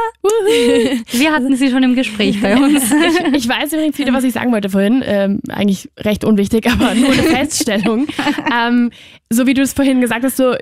[1.10, 2.84] wir hatten sie schon im Gespräch bei uns.
[2.84, 5.02] Ich, ich weiß übrigens wieder, was ich sagen wollte vorhin.
[5.04, 8.06] Ähm, eigentlich recht unwichtig, aber nur eine Feststellung.
[8.54, 8.90] ähm,
[9.30, 10.54] so wie du es vorhin gesagt hast, so,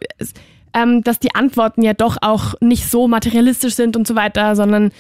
[0.75, 4.91] ähm, dass die Antworten ja doch auch nicht so materialistisch sind und so weiter, sondern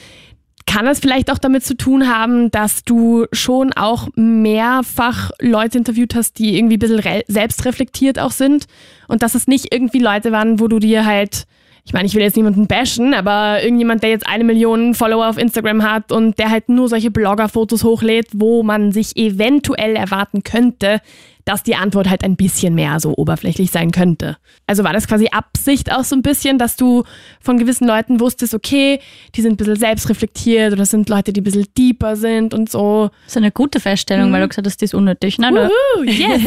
[0.68, 6.14] kann es vielleicht auch damit zu tun haben, dass du schon auch mehrfach Leute interviewt
[6.16, 8.66] hast, die irgendwie ein bisschen re- selbstreflektiert auch sind?
[9.06, 11.44] Und dass es nicht irgendwie Leute waren, wo du dir halt,
[11.84, 15.38] ich meine, ich will jetzt niemanden bashen, aber irgendjemand, der jetzt eine Million Follower auf
[15.38, 21.00] Instagram hat und der halt nur solche Blogger-Fotos hochlädt, wo man sich eventuell erwarten könnte,
[21.46, 24.36] dass die Antwort halt ein bisschen mehr so oberflächlich sein könnte.
[24.66, 27.04] Also war das quasi Absicht auch so ein bisschen, dass du
[27.40, 29.00] von gewissen Leuten wusstest, okay,
[29.34, 32.68] die sind ein bisschen selbstreflektiert oder das sind Leute, die ein bisschen deeper sind und
[32.70, 33.10] so.
[33.24, 35.38] Das ist eine gute Feststellung, weil du gesagt hast, die ist unnötig.
[35.38, 36.42] Nein, Uh, yes!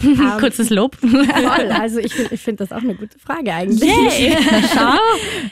[0.38, 0.96] kurzes Lob.
[0.96, 3.90] Voll, also ich, find- ich finde das auch eine gute Frage eigentlich.
[4.72, 4.94] Schau.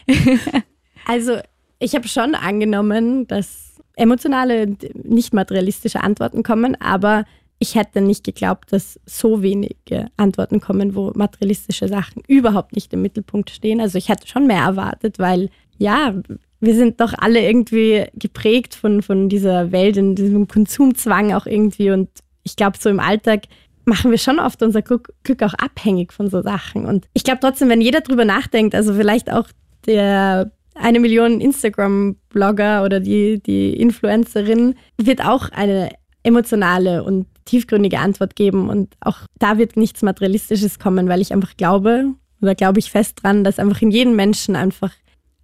[1.04, 1.38] Also
[1.78, 7.24] ich habe schon angenommen, dass emotionale, nicht materialistische Antworten kommen, aber
[7.58, 13.02] ich hätte nicht geglaubt, dass so wenige Antworten kommen, wo materialistische Sachen überhaupt nicht im
[13.02, 13.80] Mittelpunkt stehen.
[13.80, 16.14] Also ich hätte schon mehr erwartet, weil ja,
[16.60, 21.90] wir sind doch alle irgendwie geprägt von, von dieser Welt, in diesem Konsumzwang auch irgendwie.
[21.90, 22.08] Und
[22.42, 23.44] ich glaube, so im Alltag
[23.84, 26.86] machen wir schon oft unser Glück, Glück auch abhängig von so Sachen.
[26.86, 29.48] Und ich glaube trotzdem, wenn jeder drüber nachdenkt, also vielleicht auch
[29.86, 35.90] der eine Million Instagram-Blogger oder die, die Influencerin wird auch eine
[36.22, 38.68] emotionale und tiefgründige Antwort geben.
[38.68, 43.22] Und auch da wird nichts Materialistisches kommen, weil ich einfach glaube, oder glaube ich fest
[43.22, 44.92] dran, dass einfach in jedem Menschen einfach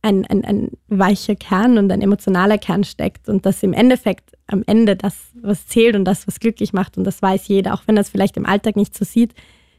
[0.02, 4.62] ein, ein, ein weicher Kern und ein emotionaler Kern steckt und dass im Endeffekt am
[4.66, 7.96] Ende das, was zählt und das, was glücklich macht, und das weiß jeder, auch wenn
[7.96, 9.32] es vielleicht im Alltag nicht so sieht,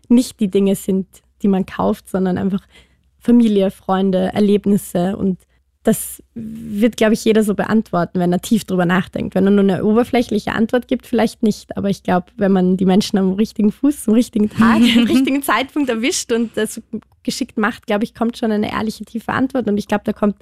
[0.10, 1.08] nicht die Dinge sind,
[1.44, 2.62] die man kauft, sondern einfach
[3.20, 5.40] Familie, Freunde, Erlebnisse und
[5.86, 9.36] das wird, glaube ich, jeder so beantworten, wenn er tief drüber nachdenkt.
[9.36, 11.78] Wenn er nur eine oberflächliche Antwort gibt, vielleicht nicht.
[11.78, 15.44] Aber ich glaube, wenn man die Menschen am richtigen Fuß, am richtigen Tag, am richtigen
[15.44, 16.82] Zeitpunkt erwischt und das
[17.22, 19.68] geschickt macht, glaube ich, kommt schon eine ehrliche, tiefe Antwort.
[19.68, 20.38] Und ich glaube, da kommt,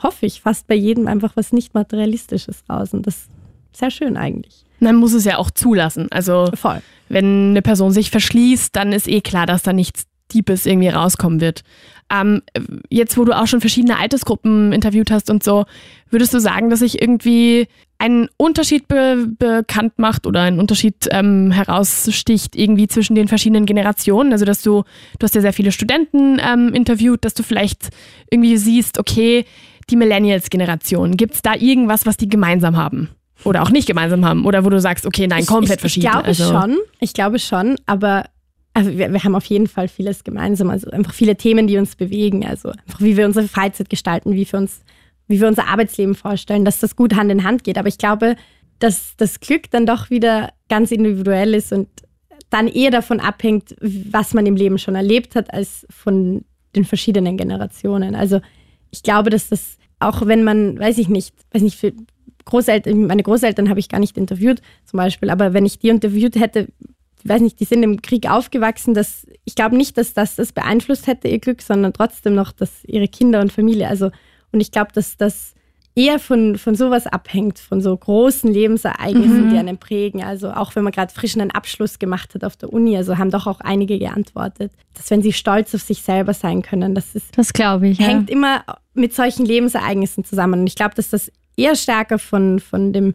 [0.00, 2.94] hoffe ich, fast bei jedem einfach was nicht Materialistisches raus.
[2.94, 3.30] Und das ist
[3.72, 4.64] sehr schön eigentlich.
[4.78, 6.06] Man muss es ja auch zulassen.
[6.12, 6.82] Also, Voll.
[7.08, 11.40] wenn eine Person sich verschließt, dann ist eh klar, dass da nichts Deepes irgendwie rauskommen
[11.40, 11.62] wird.
[12.12, 12.42] Ähm,
[12.90, 15.64] jetzt, wo du auch schon verschiedene Altersgruppen interviewt hast und so,
[16.10, 21.52] würdest du sagen, dass sich irgendwie ein Unterschied be bekannt macht oder ein Unterschied ähm,
[21.52, 24.32] heraussticht irgendwie zwischen den verschiedenen Generationen?
[24.32, 24.82] Also, dass du,
[25.18, 27.88] du hast ja sehr viele Studenten ähm, interviewt, dass du vielleicht
[28.30, 29.46] irgendwie siehst, okay,
[29.88, 33.10] die Millennials-Generation, gibt es da irgendwas, was die gemeinsam haben?
[33.44, 34.44] Oder auch nicht gemeinsam haben?
[34.44, 36.06] Oder wo du sagst, okay, nein, komplett ich, ich, verschieden.
[36.06, 36.50] Ich glaube also.
[36.50, 38.24] schon, ich glaube schon, aber
[38.74, 41.96] also wir, wir, haben auf jeden Fall vieles gemeinsam, also einfach viele Themen, die uns
[41.96, 44.82] bewegen, also einfach wie wir unsere Freizeit gestalten, wie wir uns,
[45.28, 47.78] wie wir unser Arbeitsleben vorstellen, dass das gut Hand in Hand geht.
[47.78, 48.36] Aber ich glaube,
[48.78, 51.88] dass das Glück dann doch wieder ganz individuell ist und
[52.50, 57.36] dann eher davon abhängt, was man im Leben schon erlebt hat, als von den verschiedenen
[57.36, 58.14] Generationen.
[58.14, 58.40] Also
[58.90, 61.92] ich glaube, dass das auch wenn man, weiß ich nicht, weiß nicht, für
[62.44, 66.36] Großeltern, meine Großeltern habe ich gar nicht interviewt zum Beispiel, aber wenn ich die interviewt
[66.36, 66.68] hätte,
[67.28, 71.06] weiß nicht, die sind im Krieg aufgewachsen, dass ich glaube nicht, dass das das beeinflusst
[71.06, 74.10] hätte, ihr Glück, sondern trotzdem noch, dass ihre Kinder und Familie, also,
[74.52, 75.54] und ich glaube, dass das
[75.94, 79.50] eher von, von sowas abhängt, von so großen Lebensereignissen, mhm.
[79.50, 80.22] die einen prägen.
[80.22, 83.30] Also auch wenn man gerade frisch einen Abschluss gemacht hat auf der Uni, also haben
[83.30, 87.36] doch auch einige geantwortet, dass wenn sie stolz auf sich selber sein können, das ist.
[87.36, 87.98] Das glaube ich.
[87.98, 88.36] Hängt ja.
[88.36, 90.60] immer mit solchen Lebensereignissen zusammen.
[90.60, 93.14] Und ich glaube, dass das eher stärker von, von dem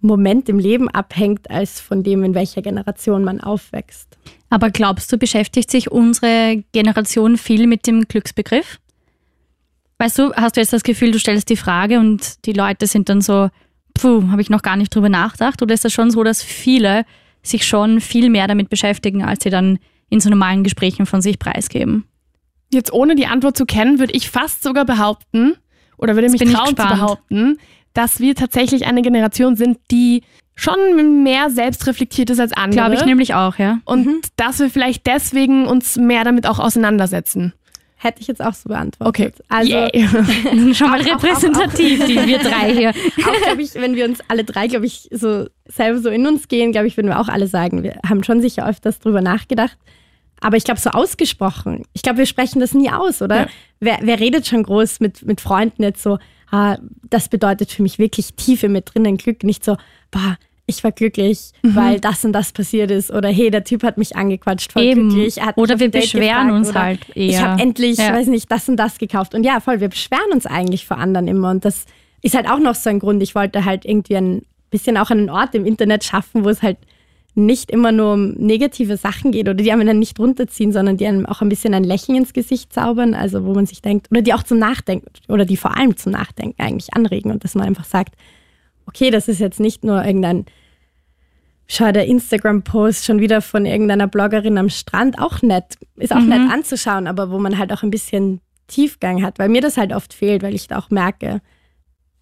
[0.00, 4.16] Moment im Leben abhängt, als von dem, in welcher Generation man aufwächst.
[4.50, 8.78] Aber glaubst du, beschäftigt sich unsere Generation viel mit dem Glücksbegriff?
[9.98, 13.08] Weißt du, hast du jetzt das Gefühl, du stellst die Frage und die Leute sind
[13.08, 13.50] dann so,
[13.94, 15.60] puh, habe ich noch gar nicht drüber nachgedacht?
[15.60, 17.04] Oder ist das schon so, dass viele
[17.42, 21.38] sich schon viel mehr damit beschäftigen, als sie dann in so normalen Gesprächen von sich
[21.38, 22.04] preisgeben?
[22.72, 25.54] Jetzt ohne die Antwort zu kennen, würde ich fast sogar behaupten,
[25.96, 27.58] oder würde mich trauen zu behaupten,
[27.94, 30.22] dass wir tatsächlich eine Generation sind, die
[30.54, 32.72] schon mehr selbstreflektiert ist als andere.
[32.72, 33.78] Glaube ich nämlich auch, ja.
[33.84, 34.20] Und mhm.
[34.36, 37.52] dass wir vielleicht deswegen uns mehr damit auch auseinandersetzen.
[38.00, 39.08] Hätte ich jetzt auch so beantwortet.
[39.08, 39.32] Okay.
[39.48, 40.24] Also yeah.
[40.74, 42.90] schon mal repräsentativ, die wir drei hier.
[43.26, 46.46] Auch glaube ich, wenn wir uns alle drei, glaube ich, so selber so in uns
[46.46, 49.76] gehen, glaube ich, würden wir auch alle sagen, wir haben schon sicher öfters drüber nachgedacht.
[50.40, 51.86] Aber ich glaube, so ausgesprochen.
[51.92, 53.36] Ich glaube, wir sprechen das nie aus, oder?
[53.36, 53.46] Ja.
[53.80, 56.18] Wer, wer redet schon groß mit, mit Freunden jetzt so,
[56.50, 59.76] das bedeutet für mich wirklich Tiefe mit drinnen Glück, nicht so,
[60.10, 61.74] boah, ich war glücklich, mhm.
[61.74, 63.10] weil das und das passiert ist.
[63.10, 65.08] Oder hey, der Typ hat mich angequatscht, voll Eben.
[65.08, 65.38] glücklich.
[65.56, 67.28] oder wir beschweren gefragt, uns halt eher.
[67.28, 68.12] Ich habe endlich, ja.
[68.12, 69.34] weiß nicht, das und das gekauft.
[69.34, 71.50] Und ja, voll, wir beschweren uns eigentlich vor anderen immer.
[71.50, 71.86] Und das
[72.20, 73.22] ist halt auch noch so ein Grund.
[73.22, 76.76] Ich wollte halt irgendwie ein bisschen auch einen Ort im Internet schaffen, wo es halt
[77.38, 81.06] nicht immer nur um negative Sachen geht oder die einem dann nicht runterziehen, sondern die
[81.06, 84.22] einem auch ein bisschen ein Lächeln ins Gesicht zaubern, also wo man sich denkt, oder
[84.22, 87.66] die auch zum Nachdenken oder die vor allem zum Nachdenken eigentlich anregen und dass man
[87.66, 88.14] einfach sagt,
[88.86, 90.46] okay, das ist jetzt nicht nur irgendein,
[91.68, 96.28] schau, der Instagram-Post schon wieder von irgendeiner Bloggerin am Strand, auch nett, ist auch mhm.
[96.28, 99.94] nett anzuschauen, aber wo man halt auch ein bisschen Tiefgang hat, weil mir das halt
[99.94, 101.40] oft fehlt, weil ich da auch merke,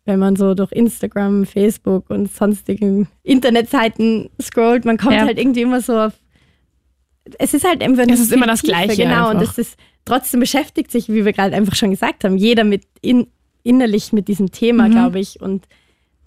[0.07, 5.27] wenn man so durch Instagram, Facebook und sonstigen Internetseiten scrollt, man kommt ja.
[5.27, 6.15] halt irgendwie immer so auf.
[7.39, 8.05] Es ist halt einfach.
[8.09, 9.03] Es ist immer das Tiefe, Gleiche.
[9.03, 9.43] Genau, einfach.
[9.43, 12.85] und es ist trotzdem beschäftigt sich, wie wir gerade einfach schon gesagt haben, jeder mit
[13.03, 13.27] in,
[13.65, 14.93] innerlich mit diesem Thema, mhm.
[14.93, 15.43] glaube ich.
[15.43, 15.67] Und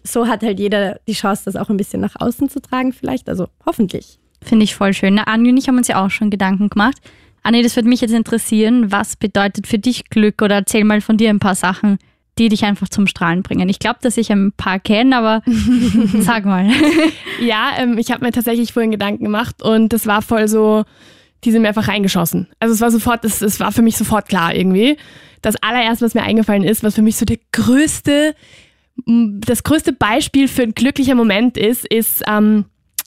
[0.04, 3.30] so hat halt jeder die Chance, das auch ein bisschen nach außen zu tragen, vielleicht.
[3.30, 4.20] Also hoffentlich.
[4.42, 5.16] Finde ich voll schön.
[5.16, 6.98] Na, Anni und ich haben uns ja auch schon Gedanken gemacht.
[7.44, 8.92] Anni, das würde mich jetzt interessieren.
[8.92, 10.42] Was bedeutet für dich Glück?
[10.42, 11.98] Oder erzähl mal von dir ein paar Sachen,
[12.40, 13.70] die dich einfach zum Strahlen bringen?
[13.70, 15.44] Ich glaube, dass ich ein paar kenne, aber
[16.20, 16.70] sag mal.
[17.42, 20.84] Ja, ähm, ich habe mir tatsächlich vorhin Gedanken gemacht und das war voll so,
[21.46, 22.48] die sind mir einfach reingeschossen.
[22.60, 24.98] Also es war sofort, es, es war für mich sofort klar irgendwie.
[25.42, 28.36] Das allererste, was mir eingefallen ist, was für mich so der größte,
[29.06, 32.66] das größte Beispiel für ein glücklicher Moment ist, ist, ähm,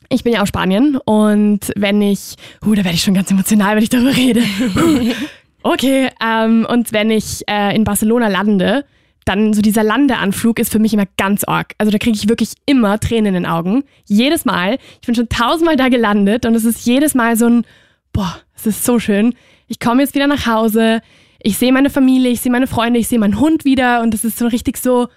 [0.09, 3.77] ich bin ja aus Spanien und wenn ich, uh, da werde ich schon ganz emotional,
[3.77, 4.43] wenn ich darüber rede.
[5.63, 8.85] okay, ähm, und wenn ich äh, in Barcelona lande,
[9.25, 11.75] dann so dieser Landeanflug ist für mich immer ganz arg.
[11.79, 13.85] Also da kriege ich wirklich immer Tränen in den Augen.
[14.05, 14.79] Jedes Mal.
[15.01, 17.65] Ich bin schon tausendmal da gelandet und es ist jedes Mal so ein,
[18.13, 19.35] boah, es ist so schön.
[19.69, 21.01] Ich komme jetzt wieder nach Hause,
[21.43, 24.25] ich sehe meine Familie, ich sehe meine Freunde, ich sehe meinen Hund wieder und es
[24.25, 25.09] ist so richtig so,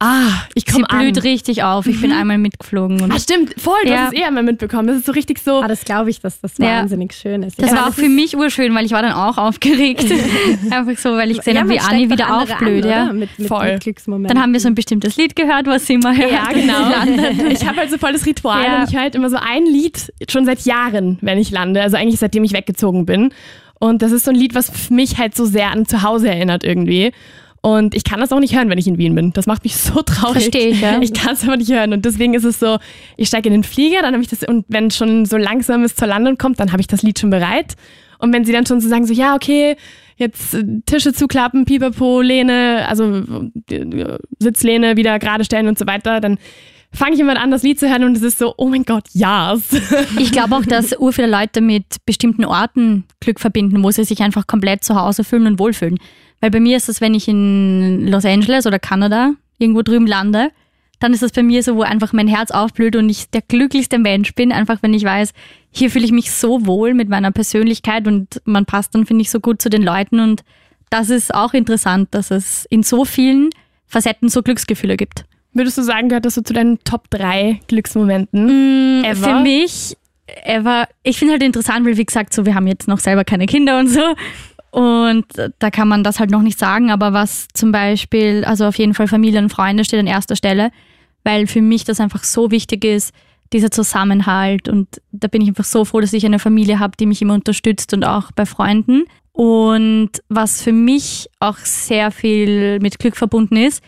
[0.00, 1.00] ah, ich Sie komme an.
[1.00, 1.86] blüht richtig auf.
[1.86, 3.00] Ich bin einmal mitgeflogen.
[3.00, 3.96] Und Ah, stimmt, voll, du Ja.
[4.06, 4.86] hast es eh einmal mitbekommen.
[4.86, 6.80] Das ist so richtig so, Ah, das glaube ich, dass das Ja.
[6.80, 7.60] wahnsinnig schön ist.
[7.60, 10.04] das Ja, war auch für mich urschön, weil ich war dann auch aufgeregt.
[10.70, 12.84] Einfach so, weil ich gesehen ja, habe, wie Anni wieder aufblüht.
[12.84, 13.12] an, ja.
[13.12, 13.78] Mit, mit, Voll.
[14.06, 14.30] mit.
[14.30, 16.30] Dann haben wir so ein bestimmtes Lied gehört, was sie immer hört.
[16.38, 17.48] Ja, genau.
[17.50, 18.78] Ich habe halt so voll das Ritual Ja.
[18.80, 21.82] und ich höre halt immer so ein Lied schon seit Jahren, wenn ich lande.
[21.82, 23.30] Also eigentlich seitdem ich weggezogen bin.
[23.80, 26.64] Und das ist so ein Lied, was mich halt so sehr an zu Hause erinnert
[26.64, 27.12] irgendwie.
[27.60, 29.32] Und ich kann das auch nicht hören, wenn ich in Wien bin.
[29.32, 30.42] Das macht mich so traurig.
[30.42, 31.00] Verstehe ich, ja.
[31.00, 31.92] Ich kann es aber nicht hören.
[31.92, 32.78] Und deswegen ist es so,
[33.16, 35.96] ich steige in den Flieger, dann habe ich das, und wenn schon so langsam es
[35.96, 37.74] zur Landung kommt, dann habe ich das Lied schon bereit.
[38.18, 39.76] Und wenn sie dann schon so sagen, so, ja, okay,
[40.16, 43.22] jetzt äh, Tische zuklappen, Pipapo, Lehne, also
[43.70, 46.38] äh, Sitzlehne wieder gerade stellen und so weiter, dann
[46.92, 49.04] fange ich immer an, das Lied zu hören und es ist so, oh mein Gott,
[49.12, 49.76] yes.
[50.18, 54.20] Ich glaube auch, dass ur viele Leute mit bestimmten Orten Glück verbinden, wo sie sich
[54.20, 55.98] einfach komplett zu Hause fühlen und wohlfühlen.
[56.40, 60.50] Weil bei mir ist das, wenn ich in Los Angeles oder Kanada irgendwo drüben lande,
[61.00, 63.98] dann ist das bei mir so, wo einfach mein Herz aufblüht und ich der glücklichste
[63.98, 65.32] Mensch bin, einfach wenn ich weiß,
[65.70, 69.30] hier fühle ich mich so wohl mit meiner Persönlichkeit und man passt dann, finde ich,
[69.30, 70.42] so gut zu den Leuten und
[70.90, 73.50] das ist auch interessant, dass es in so vielen
[73.86, 75.24] Facetten so Glücksgefühle gibt.
[75.52, 79.04] Würdest du sagen, gehört das so zu deinen Top 3 Glücksmomenten?
[79.04, 79.16] Ever?
[79.16, 79.96] Für mich,
[80.44, 83.46] ever, ich finde halt interessant, weil wie gesagt, so wir haben jetzt noch selber keine
[83.46, 84.02] Kinder und so.
[84.78, 85.24] Und
[85.58, 88.94] da kann man das halt noch nicht sagen, aber was zum Beispiel, also auf jeden
[88.94, 90.70] Fall Familie und Freunde steht an erster Stelle,
[91.24, 93.12] weil für mich das einfach so wichtig ist,
[93.52, 94.68] dieser Zusammenhalt.
[94.68, 97.34] Und da bin ich einfach so froh, dass ich eine Familie habe, die mich immer
[97.34, 99.06] unterstützt und auch bei Freunden.
[99.32, 103.82] Und was für mich auch sehr viel mit Glück verbunden ist,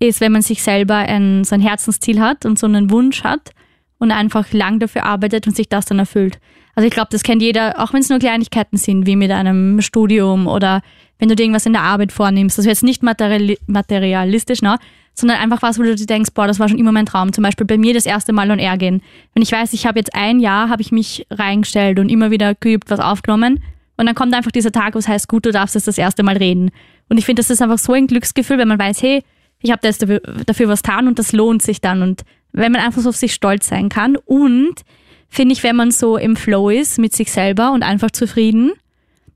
[0.00, 3.50] ist, wenn man sich selber ein, so ein Herzensziel hat und so einen Wunsch hat
[3.98, 6.40] und einfach lang dafür arbeitet und sich das dann erfüllt.
[6.74, 9.80] Also ich glaube, das kennt jeder, auch wenn es nur Kleinigkeiten sind, wie mit einem
[9.82, 10.80] Studium oder
[11.18, 12.58] wenn du dir irgendwas in der Arbeit vornimmst.
[12.58, 14.78] Ist jetzt nicht materiali materialistisch, ne?
[15.14, 17.32] sondern einfach was, wo du dir denkst, boah, das war schon immer mein Traum.
[17.32, 19.02] Zum Beispiel bei mir das erste Mal on Air gehen.
[19.34, 22.54] Wenn ich weiß, ich habe jetzt ein Jahr, habe ich mich reingestellt und immer wieder
[22.54, 23.62] geübt, was aufgenommen.
[23.96, 26.22] Und dann kommt einfach dieser Tag, wo es heißt, gut, du darfst jetzt das erste
[26.22, 26.70] Mal reden.
[27.08, 29.22] Und ich finde, das ist einfach so ein Glücksgefühl, wenn man weiß, hey,
[29.60, 32.02] ich habe dafür, dafür was getan und das lohnt sich dann.
[32.02, 34.16] Und wenn man einfach so auf sich stolz sein kann.
[34.16, 34.80] Und
[35.32, 38.72] finde ich, wenn man so im Flow ist mit sich selber und einfach zufrieden,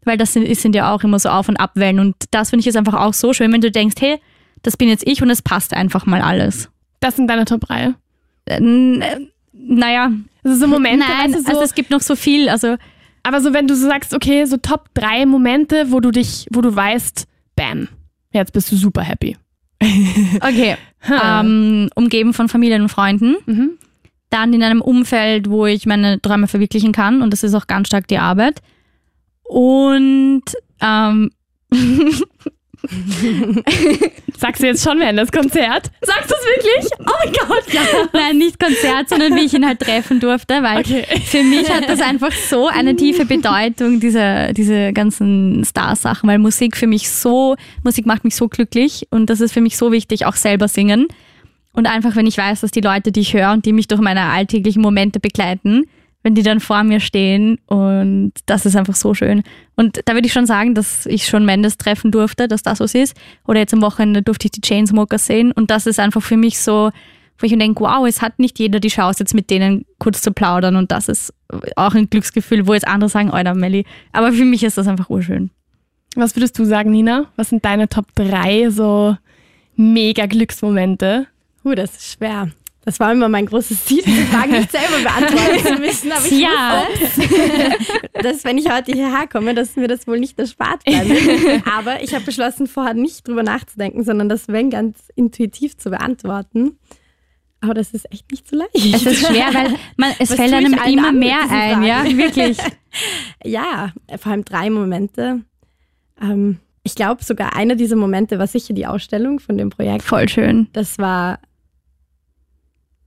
[0.05, 1.99] weil das sind, sind ja auch immer so Auf- und Abwellen.
[2.01, 4.21] Und das finde ich ist einfach auch so schön, wenn du denkst, hey,
[4.63, 6.69] das bin jetzt ich und es passt einfach mal alles.
[7.01, 7.95] Das sind deine Top 3.
[8.47, 9.19] Äh, n- äh,
[9.53, 10.13] naja,
[10.45, 12.49] ist so Momente, nein, weißt du, so, also es gibt noch so viel.
[12.49, 12.77] Also
[13.23, 16.61] aber so wenn du so sagst, okay, so Top 3 Momente, wo du dich, wo
[16.61, 17.89] du weißt, bam,
[18.33, 19.37] jetzt bist du super happy.
[20.41, 20.77] Okay.
[21.23, 23.37] Ähm, umgeben von Familien und Freunden.
[23.47, 23.71] Mhm.
[24.31, 27.23] Dann in einem Umfeld, wo ich meine Träume verwirklichen kann.
[27.23, 28.61] Und das ist auch ganz stark die Arbeit.
[29.45, 30.43] Und
[30.81, 31.31] ähm,
[34.39, 35.91] Sagst du jetzt schon während das Konzert?
[36.03, 36.93] Sagst du es wirklich?
[37.01, 37.81] Oh mein Gott, ja.
[38.12, 41.05] nein, nicht Konzert, sondern wie ich ihn halt treffen durfte, weil Okay.
[41.25, 46.77] für mich hat das einfach so eine tiefe Bedeutung, diese, diese ganzen Star-Sachen, weil Musik
[46.77, 50.27] für mich so, Musik macht mich so glücklich und das ist für mich so wichtig,
[50.27, 51.09] auch selber singen.
[51.77, 54.01] Und einfach, wenn ich weiß, dass die Leute, die ich höre und die mich durch
[54.01, 55.85] meine alltäglichen Momente begleiten,
[56.23, 59.45] wenn die dann vor mir stehen und das ist einfach so schön.
[59.77, 62.85] Und da würde ich schon sagen, dass ich schon Mendes treffen durfte, dass das so
[62.85, 63.15] ist.
[63.47, 66.59] Oder jetzt am Wochenende durfte ich die Chainsmokers sehen und das ist einfach für mich
[66.59, 66.91] so,
[67.39, 70.23] wo ich mir denke, wow, es hat nicht jeder die Chance, jetzt mit denen kurz
[70.23, 71.33] zu plaudern und das ist
[71.77, 73.85] auch ein Glücksgefühl, wo jetzt andere sagen, Alter, Melli.
[74.12, 75.51] Aber für mich ist das einfach urschön.
[76.17, 77.27] Was würdest du sagen, Nina?
[77.37, 79.17] Was sind deine Top 3 so
[79.77, 81.27] mega Glücksmomente?
[81.66, 82.48] Uh, das ist schwer.
[82.85, 86.12] Das war immer mein großes Ziel, die Frage nicht selber beantworten zu müssen.
[86.12, 86.85] Aber ich Ja.
[88.22, 91.66] dass wenn ich heute hierher komme, dass mir das wohl nicht erspart wird.
[91.76, 96.79] Aber ich habe beschlossen, vorher nicht drüber nachzudenken, sondern das wenn ganz intuitiv zu beantworten.
[97.61, 98.70] Aber das ist echt nicht so leicht.
[98.76, 102.18] Es ist schwer, weil man, es Was fällt einem immer an mehr ein, ja, Fragen?
[102.18, 102.59] wirklich.
[103.44, 105.42] Ja, vor allem drei Momente.
[106.22, 110.02] Ähm, ich glaube, sogar einer dieser Momente war sicher die Ausstellung von dem Projekt.
[110.02, 110.68] Voll schön.
[110.72, 111.40] Das war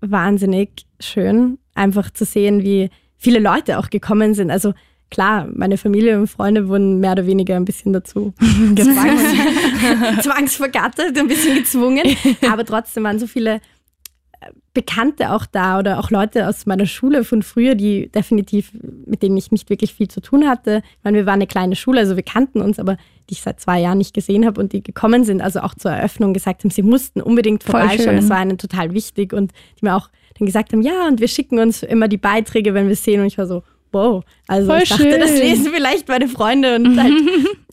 [0.01, 4.51] wahnsinnig schön, einfach zu sehen, wie viele Leute auch gekommen sind.
[4.51, 4.73] Also
[5.09, 8.33] klar, meine Familie und Freunde wurden mehr oder weniger ein bisschen dazu
[8.75, 9.17] gezwungen,
[10.21, 12.03] zwangsvergattert, ein bisschen gezwungen.
[12.49, 13.61] Aber trotzdem waren so viele
[14.73, 18.71] Bekannte auch da oder auch Leute aus meiner Schule von früher, die definitiv,
[19.05, 20.81] mit denen ich nicht wirklich viel zu tun hatte.
[20.97, 22.95] Ich meine, wir waren eine kleine Schule, also wir kannten uns, aber
[23.29, 25.91] die ich seit zwei Jahren nicht gesehen habe und die gekommen sind, also auch zur
[25.91, 28.15] Eröffnung gesagt haben, sie mussten unbedingt vorbeischauen.
[28.15, 31.27] Das war ihnen total wichtig und die mir auch dann gesagt haben, ja, und wir
[31.27, 33.19] schicken uns immer die Beiträge, wenn wir es sehen.
[33.21, 34.23] Und ich war so, wow.
[34.47, 35.19] Also Voll ich dachte, schön.
[35.19, 37.13] das lesen vielleicht meine Freunde und halt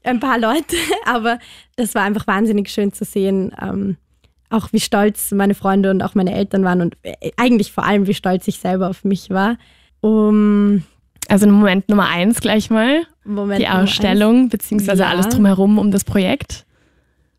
[0.02, 0.76] ein paar Leute.
[1.04, 1.38] Aber
[1.76, 3.96] das war einfach wahnsinnig schön zu sehen, ähm,
[4.50, 8.06] auch wie stolz meine Freunde und auch meine Eltern waren und äh, eigentlich vor allem,
[8.06, 9.56] wie stolz ich selber auf mich war.
[10.00, 10.82] Um
[11.28, 13.02] Also Moment Nummer eins gleich mal.
[13.24, 13.60] Moment.
[13.60, 13.90] Die Nummer eins.
[13.90, 15.08] Ausstellung, beziehungsweise Ja.
[15.08, 16.64] alles drumherum um das Projekt.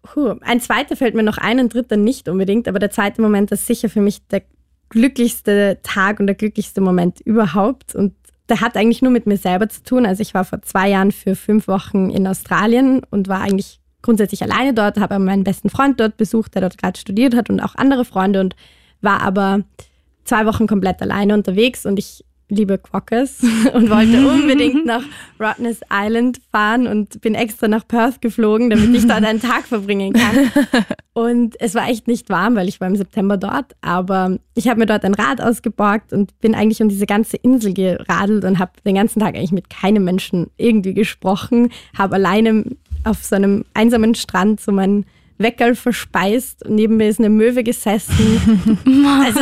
[0.03, 3.51] Puh, ein zweiter fällt mir noch ein, ein dritter nicht unbedingt, aber der zweite Moment
[3.51, 4.41] ist sicher für mich der
[4.89, 7.93] glücklichste Tag und der glücklichste Moment überhaupt.
[7.95, 8.13] Und
[8.49, 10.05] der hat eigentlich nur mit mir selber zu tun.
[10.05, 14.43] Also ich war vor zwei Jahren für fünf Wochen in Australien und war eigentlich grundsätzlich
[14.43, 17.59] alleine dort, habe aber meinen besten Freund dort besucht, der dort gerade studiert hat und
[17.59, 18.55] auch andere Freunde und
[19.01, 19.61] war aber
[20.23, 23.41] zwei Wochen komplett alleine unterwegs und ich liebe Quokkas
[23.73, 25.03] und wollte unbedingt nach
[25.39, 30.13] Rottnest Island fahren und bin extra nach Perth geflogen, damit ich dort einen Tag verbringen
[30.13, 30.51] kann.
[31.13, 34.79] Und es war echt nicht warm, weil ich war im September dort, aber ich habe
[34.79, 38.73] mir dort ein Rad ausgeborgt und bin eigentlich um diese ganze Insel geradelt und habe
[38.85, 42.65] den ganzen Tag eigentlich mit keinem Menschen irgendwie gesprochen, habe alleine
[43.07, 45.05] auf so einem einsamen Strand so meinen
[45.39, 48.77] Weckerl verspeist und neben mir ist eine Möwe gesessen.
[49.23, 49.39] also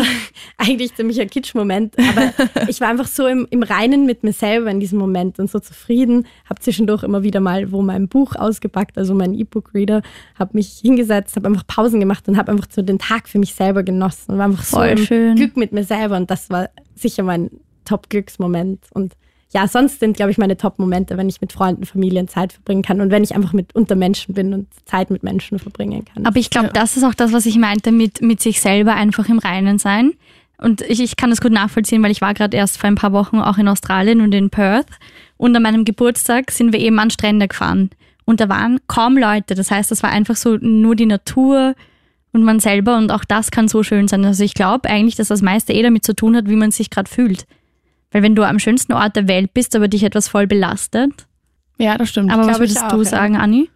[0.58, 2.34] eigentlich ziemlich ein Kitsch-Moment, aber
[2.68, 5.60] ich war einfach so im, im Reinen mit mir selber in diesem Moment und so
[5.60, 6.28] zufrieden.
[6.50, 10.02] Habe zwischendurch immer wieder mal wo mein Buch ausgepackt, also mein E-Book-Reader,
[10.38, 13.54] habe mich hingesetzt, habe einfach Pausen gemacht und habe einfach so den Tag für mich
[13.56, 15.36] selber genossen und war einfach so Voll im schön.
[15.36, 17.50] Glück mit mir selber und das war sicher mein
[17.86, 19.14] Top-Glücksmoment und
[19.54, 23.00] ja, sonst sind, glaube ich, meine Top-Momente, wenn ich mit Freunden, Familien Zeit verbringen kann
[23.00, 26.26] und wenn ich einfach mit unter Menschen bin und Zeit mit Menschen verbringen kann.
[26.26, 29.30] Aber ich glaube, das ist auch das, was ich meinte mit, mit sich selber einfach
[29.30, 30.14] im Reinen sein.
[30.58, 33.14] Und ich, ich kann das gut nachvollziehen, weil ich war gerade erst vor ein paar
[33.14, 34.88] Wochen auch in Australien und in Perth.
[35.38, 37.90] Und an meinem Geburtstag sind wir eben an Strände gefahren.
[38.26, 39.54] Und da waren kaum Leute.
[39.54, 41.76] Das heißt, das war einfach so nur die Natur
[42.32, 42.98] und man selber.
[42.98, 44.26] Und auch das kann so schön sein.
[44.26, 46.90] Also ich glaube eigentlich, dass das meiste eh damit zu tun hat, wie man sich
[46.90, 47.46] gerade fühlt.
[48.16, 51.28] Weil wenn du am schönsten Ort der Welt bist, aber dich etwas voll belastet.
[51.78, 52.32] Ja, das stimmt.
[52.32, 53.04] Aber was würdest auch, du ja.
[53.04, 53.70] sagen, Anni?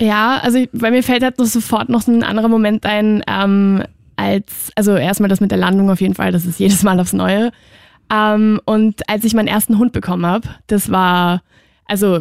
[0.00, 3.82] Ja, also bei mir fällt halt noch sofort noch ein anderer Moment ein, ähm,
[4.16, 7.12] als, also erstmal das mit der Landung auf jeden Fall, das ist jedes Mal aufs
[7.12, 7.50] Neue.
[8.10, 11.42] Ähm, und als ich meinen ersten Hund bekommen habe, das war,
[11.84, 12.20] also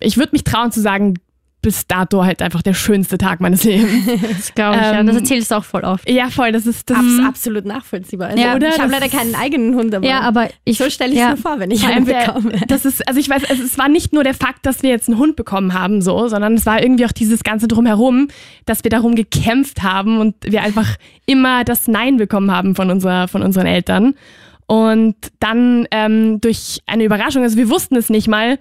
[0.00, 1.14] ich würde mich trauen zu sagen,
[1.62, 3.90] bis dato halt einfach der schönste Tag meines Lebens.
[4.30, 5.00] Das glaube ich, ja.
[5.00, 6.08] Ähm, Das erzählst du auch voll oft.
[6.08, 7.04] ja, voll, das ist das.
[7.04, 8.28] Ist absolut nachvollziehbar.
[8.28, 8.68] Also, Ja, oder?
[8.68, 11.30] Ich habe leider keinen eigenen Hund, aber, Ja, aber ich so stelle ich es ja.
[11.30, 12.52] mir vor, wenn ich einen der, bekomme.
[12.68, 15.08] das ist, also ich weiß, es, es war nicht nur der Fakt, dass wir jetzt
[15.08, 18.28] einen Hund bekommen haben, so, sondern es war irgendwie auch dieses Ganze drumherum,
[18.64, 20.96] dass wir darum gekämpft haben und wir einfach
[21.26, 24.14] immer das Nein bekommen haben von, unserer, von unseren Eltern.
[24.66, 28.58] Und dann ähm, durch eine Überraschung, also wir wussten es nicht mal,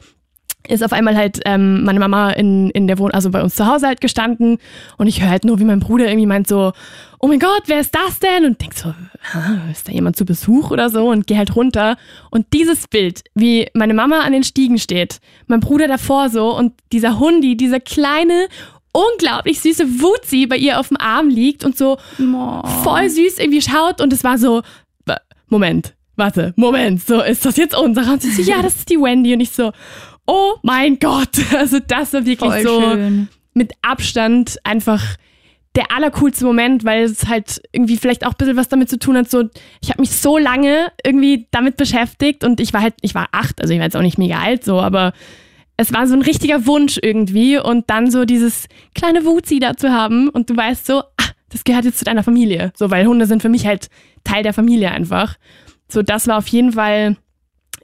[0.68, 3.66] ist auf einmal halt ähm, meine Mama in, in der Wohnung, also bei uns zu
[3.66, 4.58] Hause halt gestanden
[4.98, 6.74] und ich höre halt nur, wie mein Bruder irgendwie meint so,
[7.20, 8.46] oh mein Gott, wer ist das denn?
[8.46, 8.90] Und denk so,
[9.34, 11.08] "Ah, ist da jemand zu Besuch oder so?
[11.10, 11.98] Und geh halt runter.
[12.30, 16.74] Und dieses Bild, wie meine Mama an den Stiegen steht, mein Bruder davor so und
[16.92, 18.48] dieser Hundi, dieser kleine,
[18.92, 21.98] unglaublich süße Wutzi bei ihr auf dem Arm liegt und so
[22.84, 24.62] voll süß irgendwie schaut und es war so,
[25.06, 28.12] "Wa- Moment, warte, Moment, so, ist das jetzt unsere?
[28.12, 29.34] Und sie so, ja, das ist die Wendy.
[29.34, 29.72] Und ich so,
[30.30, 33.28] oh mein Gott, also das war wirklich Voll so schön.
[33.54, 35.04] mit Abstand einfach
[35.76, 39.18] der allercoolste Moment, weil es halt irgendwie vielleicht auch ein bisschen was damit zu tun
[39.18, 39.50] hat, so,
[39.82, 43.62] ich habe mich so lange irgendwie damit beschäftigt und ich war halt, ich war acht,
[43.62, 45.14] also ich war jetzt auch nicht mega alt so, aber
[45.78, 49.92] es war so ein richtiger Wunsch irgendwie und dann so dieses kleine Wuzi da zu
[49.92, 53.26] haben und du weißt so, ah, das gehört jetzt zu deiner Familie, so, weil Hunde
[53.28, 53.90] sind für mich halt
[54.24, 55.36] Teil der Familie einfach.
[55.88, 57.16] So, das war auf jeden Fall,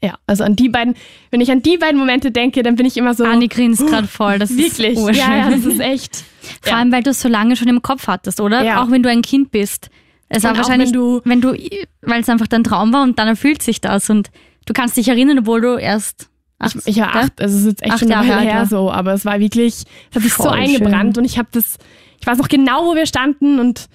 [0.06, 0.96] ja, also an die beiden,
[1.32, 4.08] wenn ich an die beiden Momente denke, dann bin ich immer so, Anni grinst gerade
[4.08, 4.40] voll.
[4.40, 6.24] Das wirklich, ist ja, ja, das ist echt.
[6.62, 6.78] Vor ja.
[6.78, 8.64] allem, weil du es so lange schon im Kopf hattest, oder?
[8.64, 8.84] Ja.
[8.84, 9.90] Auch wenn du ein Kind bist.
[10.30, 11.54] Es war wahrscheinlich, wenn du- wenn du,
[12.02, 14.30] weil es einfach dein Traum war und dann erfüllt sich das und
[14.66, 17.68] du kannst dich erinnern, obwohl du erst acht, Ich, ich war acht, also es ist
[17.68, 21.16] jetzt echt schon Jahre her so, aber es war wirklich, es hat sich so eingebrannt
[21.16, 21.24] schön.
[21.24, 21.78] und ich habe das,
[22.20, 23.86] ich weiß noch genau, wo wir standen und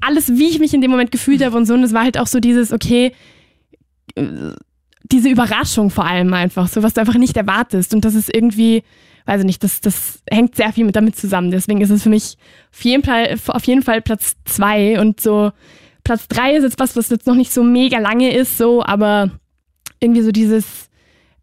[0.00, 2.18] alles, wie ich mich in dem Moment gefühlt habe und so und es war halt
[2.18, 3.12] auch so dieses, okay,
[5.10, 7.94] diese Überraschung vor allem einfach, so was du einfach nicht erwartest.
[7.94, 8.82] Und das ist irgendwie,
[9.26, 11.50] weiß ich nicht, das, das hängt sehr viel mit damit zusammen.
[11.50, 12.36] Deswegen ist es für mich
[12.72, 15.52] auf jeden Fall, auf jeden Fall Platz zwei und so
[16.04, 19.30] Platz drei ist jetzt was, was jetzt noch nicht so mega lange ist, so, aber
[20.00, 20.88] irgendwie so dieses,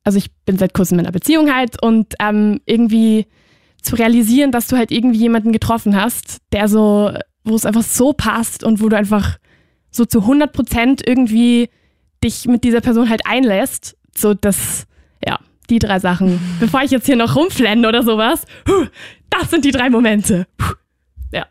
[0.03, 3.27] also ich bin seit kurzem in einer Beziehung halt und ähm, irgendwie
[3.81, 7.11] zu realisieren, dass du halt irgendwie jemanden getroffen hast, der so,
[7.45, 9.37] wo es einfach so passt und wo du einfach
[9.91, 11.69] so zu 100 Prozent irgendwie
[12.23, 14.85] dich mit dieser Person halt einlässt, so das,
[15.25, 15.39] ja,
[15.69, 16.39] die drei Sachen.
[16.59, 18.45] Bevor ich jetzt hier noch rumflenne oder sowas,
[19.29, 20.47] das sind die drei Momente.
[21.31, 21.45] Ja.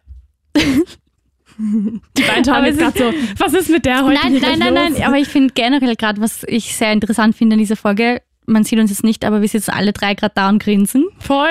[1.59, 4.19] Die beiden schauen jetzt gerade so, was ist mit der heute?
[4.23, 4.99] Nein, nein, nein, los?
[4.99, 8.65] nein, aber ich finde generell gerade, was ich sehr interessant finde in dieser Folge, man
[8.65, 11.07] sieht uns jetzt nicht, aber wir sitzen alle drei gerade da und grinsen.
[11.19, 11.49] Voll.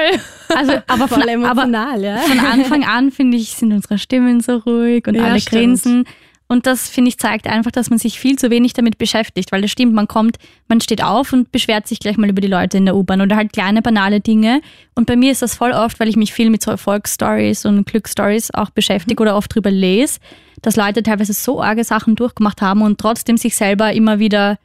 [0.50, 2.18] Also, aber von, Voll aber emotional, ja.
[2.18, 5.62] von Anfang an, finde ich, sind unsere Stimmen so ruhig und Ja, alle stimmt.
[5.62, 6.06] grinsen.
[6.50, 9.62] Und das, finde ich, zeigt einfach, dass man sich viel zu wenig damit beschäftigt, weil
[9.62, 10.38] das stimmt, man kommt,
[10.70, 13.36] man steht auf und beschwert sich gleich mal über die Leute in der U-Bahn oder
[13.36, 14.62] halt kleine, banale Dinge.
[14.96, 17.86] Und bei mir ist das voll oft, weil ich mich viel mit so Erfolgsstories und
[17.86, 20.20] Glücksstories auch beschäftige oder oft drüber lese,
[20.62, 24.58] dass Leute teilweise so arge Sachen durchgemacht haben und trotzdem sich selber immer wieder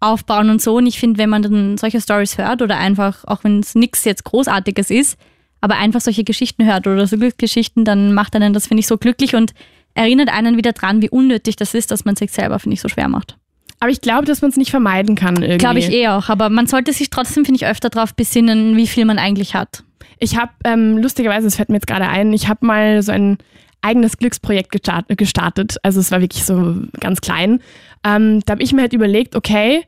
[0.00, 0.76] aufbauen und so.
[0.76, 4.04] Und ich finde, wenn man dann solche Stories hört oder einfach, auch wenn es nichts
[4.04, 5.16] jetzt Großartiges ist,
[5.60, 8.98] aber einfach solche Geschichten hört oder so Glücksgeschichten, dann macht einen das, finde ich, so
[8.98, 9.52] glücklich und
[9.94, 12.88] erinnert einen wieder dran, wie unnötig das ist, dass man sich selber, finde ich, so
[12.88, 13.36] schwer macht.
[13.80, 15.58] Aber ich glaube, dass man es nicht vermeiden kann irgendwie.
[15.58, 18.86] Glaube ich eh auch, aber man sollte sich trotzdem, finde ich, öfter darauf besinnen, wie
[18.86, 19.84] viel man eigentlich hat.
[20.18, 23.38] Ich habe, ähm, lustigerweise, es fällt mir jetzt gerade ein, ich habe mal so ein
[23.80, 25.76] eigenes Glücksprojekt gestart- gestartet.
[25.82, 27.60] Also es war wirklich so ganz klein.
[28.04, 29.84] Ähm, da habe ich mir halt überlegt, okay,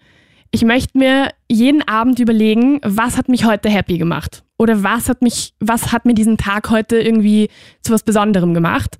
[0.50, 4.42] ich möchte mir jeden Abend überlegen, was hat mich heute happy gemacht?
[4.58, 7.50] Oder was hat mich, was hat mir diesen Tag heute irgendwie
[7.82, 8.96] zu was Besonderem gemacht?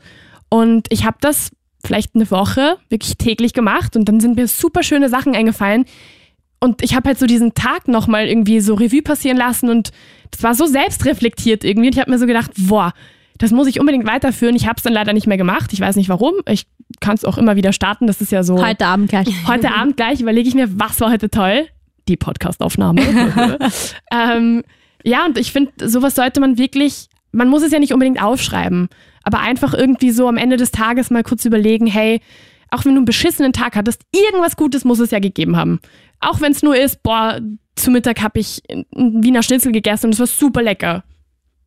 [0.53, 1.51] Und ich habe das
[1.83, 5.87] vielleicht eine Woche wirklich täglich gemacht und dann sind mir super schöne Sachen eingefallen.
[6.61, 9.93] Und ich habe halt so diesen Tag nochmal irgendwie so Revue passieren lassen und
[10.31, 11.87] das war so selbstreflektiert irgendwie.
[11.87, 12.93] Und ich habe mir so gedacht, boah,
[13.39, 14.55] das muss ich unbedingt weiterführen.
[14.55, 15.73] Ich habe es dann leider nicht mehr gemacht.
[15.73, 16.35] Ich weiß nicht warum.
[16.47, 16.67] Ich
[17.01, 18.07] kann es auch immer wieder starten.
[18.07, 18.63] Das ist ja so.
[18.63, 19.29] Heute Abend gleich.
[19.47, 21.67] Heute Abend gleich überlege ich mir, was war heute toll?
[22.09, 23.01] Die Podcastaufnahme.
[24.13, 24.65] ähm,
[25.03, 28.91] ja, und ich finde, sowas sollte man wirklich, man muss es ja nicht unbedingt aufschreiben,
[29.23, 32.21] aber einfach irgendwie so am Ende des Tages mal kurz überlegen, hey,
[32.71, 35.81] auch wenn du einen beschissenen Tag hattest, irgendwas Gutes muss es ja gegeben haben.
[36.21, 37.41] Auch wenn es nur ist, boah,
[37.77, 41.05] zu Mittag habe ich einen Wiener Schnitzel gegessen und es war super lecker.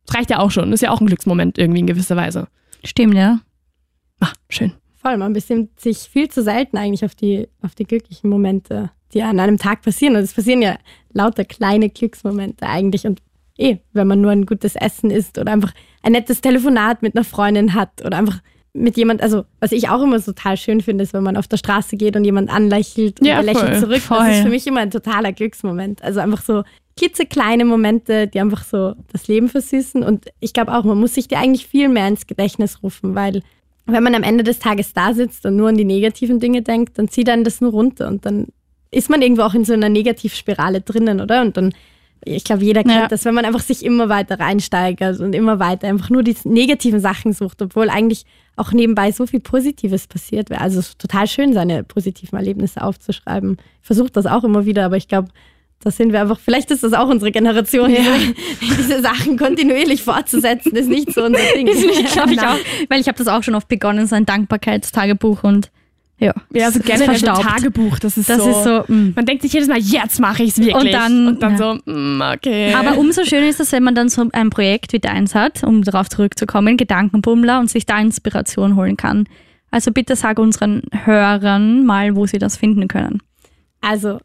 [0.06, 0.72] Das reicht ja auch schon.
[0.72, 2.48] Ist ja auch ein Glücksmoment irgendwie in gewisser Weise.
[2.84, 3.40] Stimmt, ja.
[4.20, 4.72] Ah, schön.
[5.00, 9.22] Voll, man besinnt sich viel zu selten eigentlich auf die, auf die glücklichen Momente, die
[9.22, 10.16] an einem Tag passieren.
[10.16, 10.78] Und es passieren ja
[11.12, 13.06] lauter kleine Glücksmomente eigentlich.
[13.06, 13.20] Und
[13.58, 17.24] eh, wenn man nur ein gutes Essen isst oder einfach ein nettes Telefonat mit einer
[17.24, 18.40] Freundin hat oder einfach
[18.72, 21.56] mit jemand, also was ich auch immer total schön finde, ist, wenn man auf der
[21.56, 24.00] Straße geht und jemand anlächelt und Ja, er lächelt voll, zurück.
[24.00, 24.18] voll.
[24.18, 26.02] Das ist für mich immer ein totaler Glücksmoment.
[26.02, 26.62] Also einfach so
[26.98, 30.02] klitzekleine Momente, die einfach so das Leben versüßen.
[30.02, 33.42] Und ich glaube auch, man muss sich die eigentlich viel mehr ins Gedächtnis rufen, weil
[33.86, 36.98] wenn man am Ende des Tages da sitzt und nur an die negativen Dinge denkt,
[36.98, 38.48] dann zieht einen das nur runter und dann
[38.90, 41.42] ist man irgendwo auch in so einer Negativspirale drinnen, oder?
[41.42, 41.72] Und dann,
[42.24, 43.08] ich glaube, jeder kennt Ja.
[43.08, 47.00] das, wenn man einfach sich immer weiter reinsteigert und immer weiter einfach nur die negativen
[47.00, 48.24] Sachen sucht, obwohl eigentlich
[48.56, 50.60] auch nebenbei so viel Positives passiert wäre.
[50.60, 53.58] Also es ist total schön, seine positiven Erlebnisse aufzuschreiben.
[53.82, 55.28] Ich versuche das auch immer wieder, aber ich glaube,
[55.80, 60.74] da sind wir einfach, vielleicht ist das auch unsere Generation, diese, diese Sachen kontinuierlich fortzusetzen,
[60.74, 61.66] ist nicht so unser Ding.
[62.12, 62.56] Glaube ich auch.
[62.88, 65.70] Weil ich habe das auch schon oft begonnen, so ein Dankbarkeitstagebuch und
[66.18, 66.32] ja.
[66.52, 67.42] Ja, so es ist generell so verstaubt.
[67.42, 68.50] Tagebuch, das ist Das so.
[68.50, 69.12] ist so, mm.
[69.14, 70.74] Man denkt sich jedes Mal, jetzt mache ich es wirklich.
[70.74, 71.58] Und dann- und dann ja.
[71.58, 72.74] so, mm, okay.
[72.74, 75.82] Aber umso schöner ist es, wenn man dann so ein Projekt wie deins hat, um
[75.82, 79.28] darauf zurückzukommen, Gedankenbummler und sich da Inspiration holen kann.
[79.70, 83.20] Also bitte sag unseren Hörern mal, wo sie das finden können.
[83.82, 84.18] Also,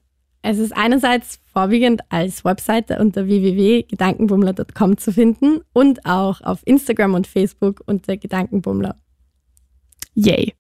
[0.43, 7.27] es ist einerseits vorwiegend als Webseite unter www.gedankenbummler.com zu finden und auch auf Instagram und
[7.27, 8.95] Facebook unter Gedankenbummler.
[10.15, 10.53] Yay.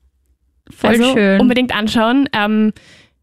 [0.69, 1.39] Voll also schön.
[1.41, 2.29] unbedingt anschauen.
[2.33, 2.73] Ähm,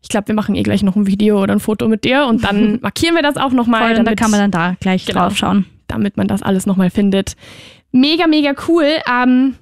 [0.01, 2.45] ich glaube, wir machen eh gleich noch ein Video oder ein Foto mit dir und
[2.45, 5.07] dann markieren wir das auch nochmal, Voll, und da damit, kann man dann da gleich
[5.07, 5.21] Genau.
[5.21, 5.67] drauf schauen.
[5.89, 7.35] damit man das alles nochmal findet.
[7.93, 8.87] Mega, mega cool.
[9.11, 9.55] Ähm,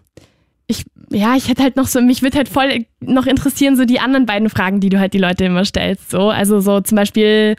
[0.67, 4.01] ich, ja, ich hätte halt noch so, mich würde halt voll noch interessieren, so die
[4.01, 6.11] anderen beiden Fragen, die du halt die Leute immer stellst.
[6.11, 7.55] So, also so zum Beispiel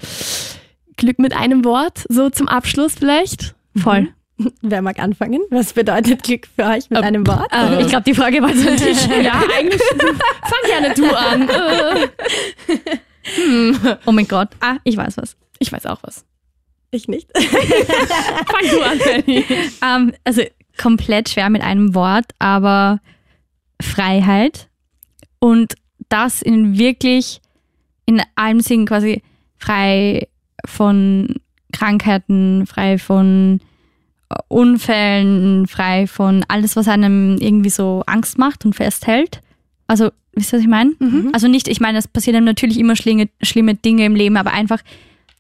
[0.98, 3.56] Glück mit einem Wort, so zum Abschluss vielleicht.
[3.76, 4.10] Voll.
[4.62, 5.42] Wer mag anfangen?
[5.50, 7.52] Was bedeutet Glück für euch mit einem Wort?
[7.52, 9.10] Äh, ich glaube, die Frage war so nicht.
[9.24, 11.50] Ja, eigentlich fang gerne du an.
[11.50, 12.08] Äh.
[14.06, 14.50] Oh mein Gott.
[14.60, 15.36] Ah, ich weiß was.
[15.60, 16.26] Ich weiß auch was.
[16.92, 17.30] Ich nicht.
[17.36, 19.46] Fang du an, Fanny.
[19.84, 20.44] Ähm, also
[20.78, 23.02] komplett schwer mit einem Wort, aber
[23.82, 24.70] Freiheit
[25.40, 25.76] und
[26.10, 27.42] das in wirklich
[28.06, 29.22] in allem Sinn quasi
[29.58, 30.28] frei
[30.66, 31.36] von
[31.74, 33.60] Krankheiten, frei von
[34.50, 39.42] Unfällen, frei von alles, was einem irgendwie so Angst macht und festhält.
[39.88, 40.92] Also, wisst ihr, was ich meine?
[41.34, 44.52] Also nicht, ich meine, es passieren einem natürlich immer schlimme, schlimme Dinge im Leben, aber
[44.52, 44.82] einfach,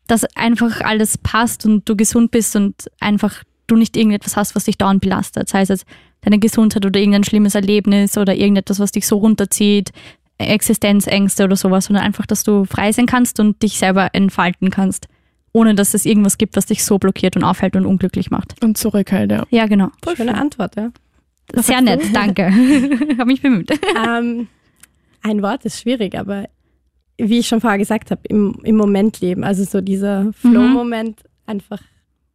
[0.07, 4.63] dass einfach alles passt und du gesund bist und einfach du nicht irgendetwas hast, was
[4.63, 5.49] dich dauernd belastet.
[5.49, 5.85] Sei es jetzt
[6.21, 9.91] deine Gesundheit oder irgendein schlimmes Erlebnis oder irgendetwas, was dich so runterzieht,
[10.37, 15.07] Existenzängste oder sowas, sondern einfach, dass du frei sein kannst und dich selber entfalten kannst,
[15.57, 18.63] ohne dass es irgendwas gibt, was dich so blockiert und aufhält und unglücklich macht.
[18.63, 19.43] Und zurückhält, ja.
[19.49, 19.89] Ja, genau.
[20.15, 20.91] Schöne Antwort, ja.
[21.55, 22.45] Sehr nett, danke.
[23.17, 23.71] Hab mich bemüht.
[23.97, 24.47] ähm,
[25.23, 26.45] ein Wort ist schwierig, aber
[27.17, 29.43] wie ich schon vorher gesagt habe, im, im Moment leben.
[29.43, 31.81] Also so dieser Flow-Moment, einfach,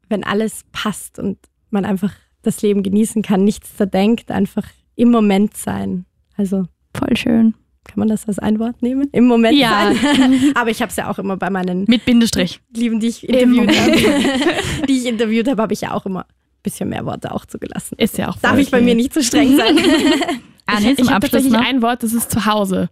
[0.09, 1.39] wenn alles passt und
[1.71, 2.13] man einfach
[2.43, 4.67] das Leben genießen kann, nichts zerdenkt, einfach
[4.97, 6.07] im Moment sein.
[6.37, 6.65] Also
[6.97, 7.55] Voll schön.
[7.85, 9.09] Kann man das als ein Wort nehmen?
[9.13, 9.93] Im Moment Ja.
[9.95, 10.53] sein.
[10.55, 12.61] aber ich habe es ja auch immer bei meinen Mit Bindestrich.
[12.77, 13.97] Lieben, die ich interviewt habe,
[14.89, 17.97] die ich interviewt habe, habe ich ja auch immer ein bisschen mehr Worte auch zugelassen.
[17.99, 19.77] Ist ja auch Darf ich bei mir nicht zu streng sein?
[20.67, 21.67] Anne, zum ich habe Abschluss tatsächlich noch.
[21.69, 22.89] ein Wort, das ist zu Hause.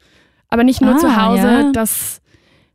[0.48, 1.72] Aber nicht nur Ah, zu Hause, ja.
[1.72, 2.20] dass,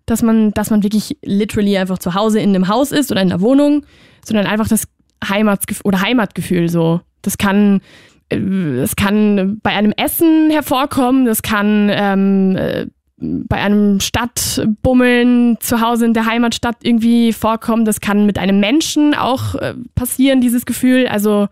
[0.05, 3.29] dass, man, dass man wirklich literally einfach zu Hause in einem Haus ist oder in
[3.31, 3.85] einer Wohnung,
[4.23, 4.87] sondern einfach das
[5.27, 7.01] Heimatsgefühl oder Heimatgefühl so.
[7.23, 7.81] Das kann,
[8.29, 16.05] das kann bei einem Essen hervorkommen, das kann ähm, äh, bei einem Stadtbummeln zu Hause
[16.05, 21.07] in der Heimatstadt irgendwie vorkommen, das kann mit einem Menschen auch äh, passieren, dieses Gefühl.
[21.07, 21.47] Also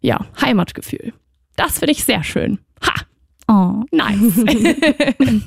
[0.00, 1.12] ja, Heimatgefühl.
[1.56, 2.58] Das finde ich sehr schön.
[2.84, 2.92] Ha!
[3.48, 3.84] Oh.
[3.92, 4.44] Nice.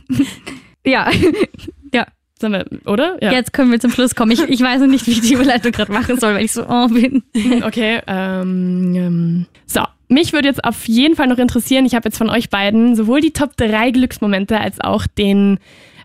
[0.85, 1.09] Ja.
[1.93, 2.05] ja.
[2.39, 3.21] Sollen wir, oder?
[3.21, 3.33] Ja.
[3.33, 4.31] Jetzt können wir zum Schluss kommen.
[4.31, 6.65] Ich, ich weiß noch nicht, wie ich die Überleitung gerade machen soll, weil ich so
[6.67, 7.23] oh bin.
[7.63, 8.01] Okay.
[8.07, 9.45] Ähm, ähm.
[9.65, 12.95] So, mich würde jetzt auf jeden Fall noch interessieren, ich habe jetzt von euch beiden
[12.95, 15.59] sowohl die Top 3 Glücksmomente als auch den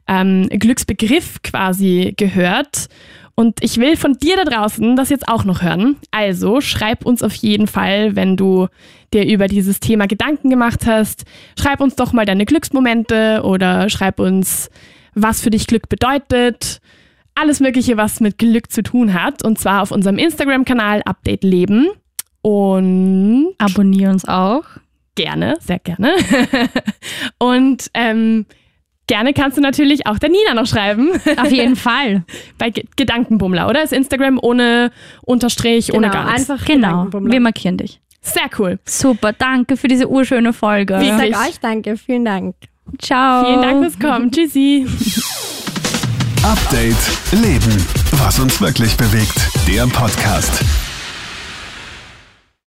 [0.07, 2.89] ähm, Glücksbegriff quasi gehört.
[3.37, 5.97] Und ich will von dir da draußen das jetzt auch noch hören.
[6.13, 8.69] Also schreib uns auf jeden Fall, wenn du
[9.13, 11.25] dir über dieses Thema Gedanken gemacht hast.
[11.59, 14.71] Schreib uns doch mal deine Glücksmomente oder schreib uns,
[15.15, 16.81] was für dich Glück bedeutet.
[17.35, 19.45] Alles Mögliche, was mit Glück zu tun hat.
[19.45, 21.89] Und zwar auf unserem Instagram-Kanal Update Leben.
[22.49, 24.65] Und Abonnier uns auch.
[25.15, 26.13] gerne, sehr gerne.
[27.39, 28.45] Und ähm,
[29.07, 31.09] gerne kannst du natürlich auch der Nina noch schreiben.
[31.39, 32.25] Auf jeden Fall.
[32.59, 33.83] Bei Ge- Gedankenbummler, oder?
[33.83, 34.91] Ist Instagram ohne
[35.23, 36.51] Unterstrich, ohne Genau, gar nichts.
[36.51, 36.89] einfach Genau.
[36.89, 37.33] Gedankenbummler.
[37.33, 38.01] Wir markieren dich.
[38.21, 38.79] Sehr cool.
[38.85, 40.99] Super, danke für diese urschöne Folge.
[41.03, 42.55] Ich sage euch danke, vielen Dank.
[43.01, 43.45] Ciao.
[43.47, 44.31] Vielen Dank fürs Kommen.
[44.31, 44.87] Tschüssi.
[46.43, 47.87] Update Leben.
[48.19, 49.49] Was uns wirklich bewegt.
[49.67, 50.84] Der Podcast.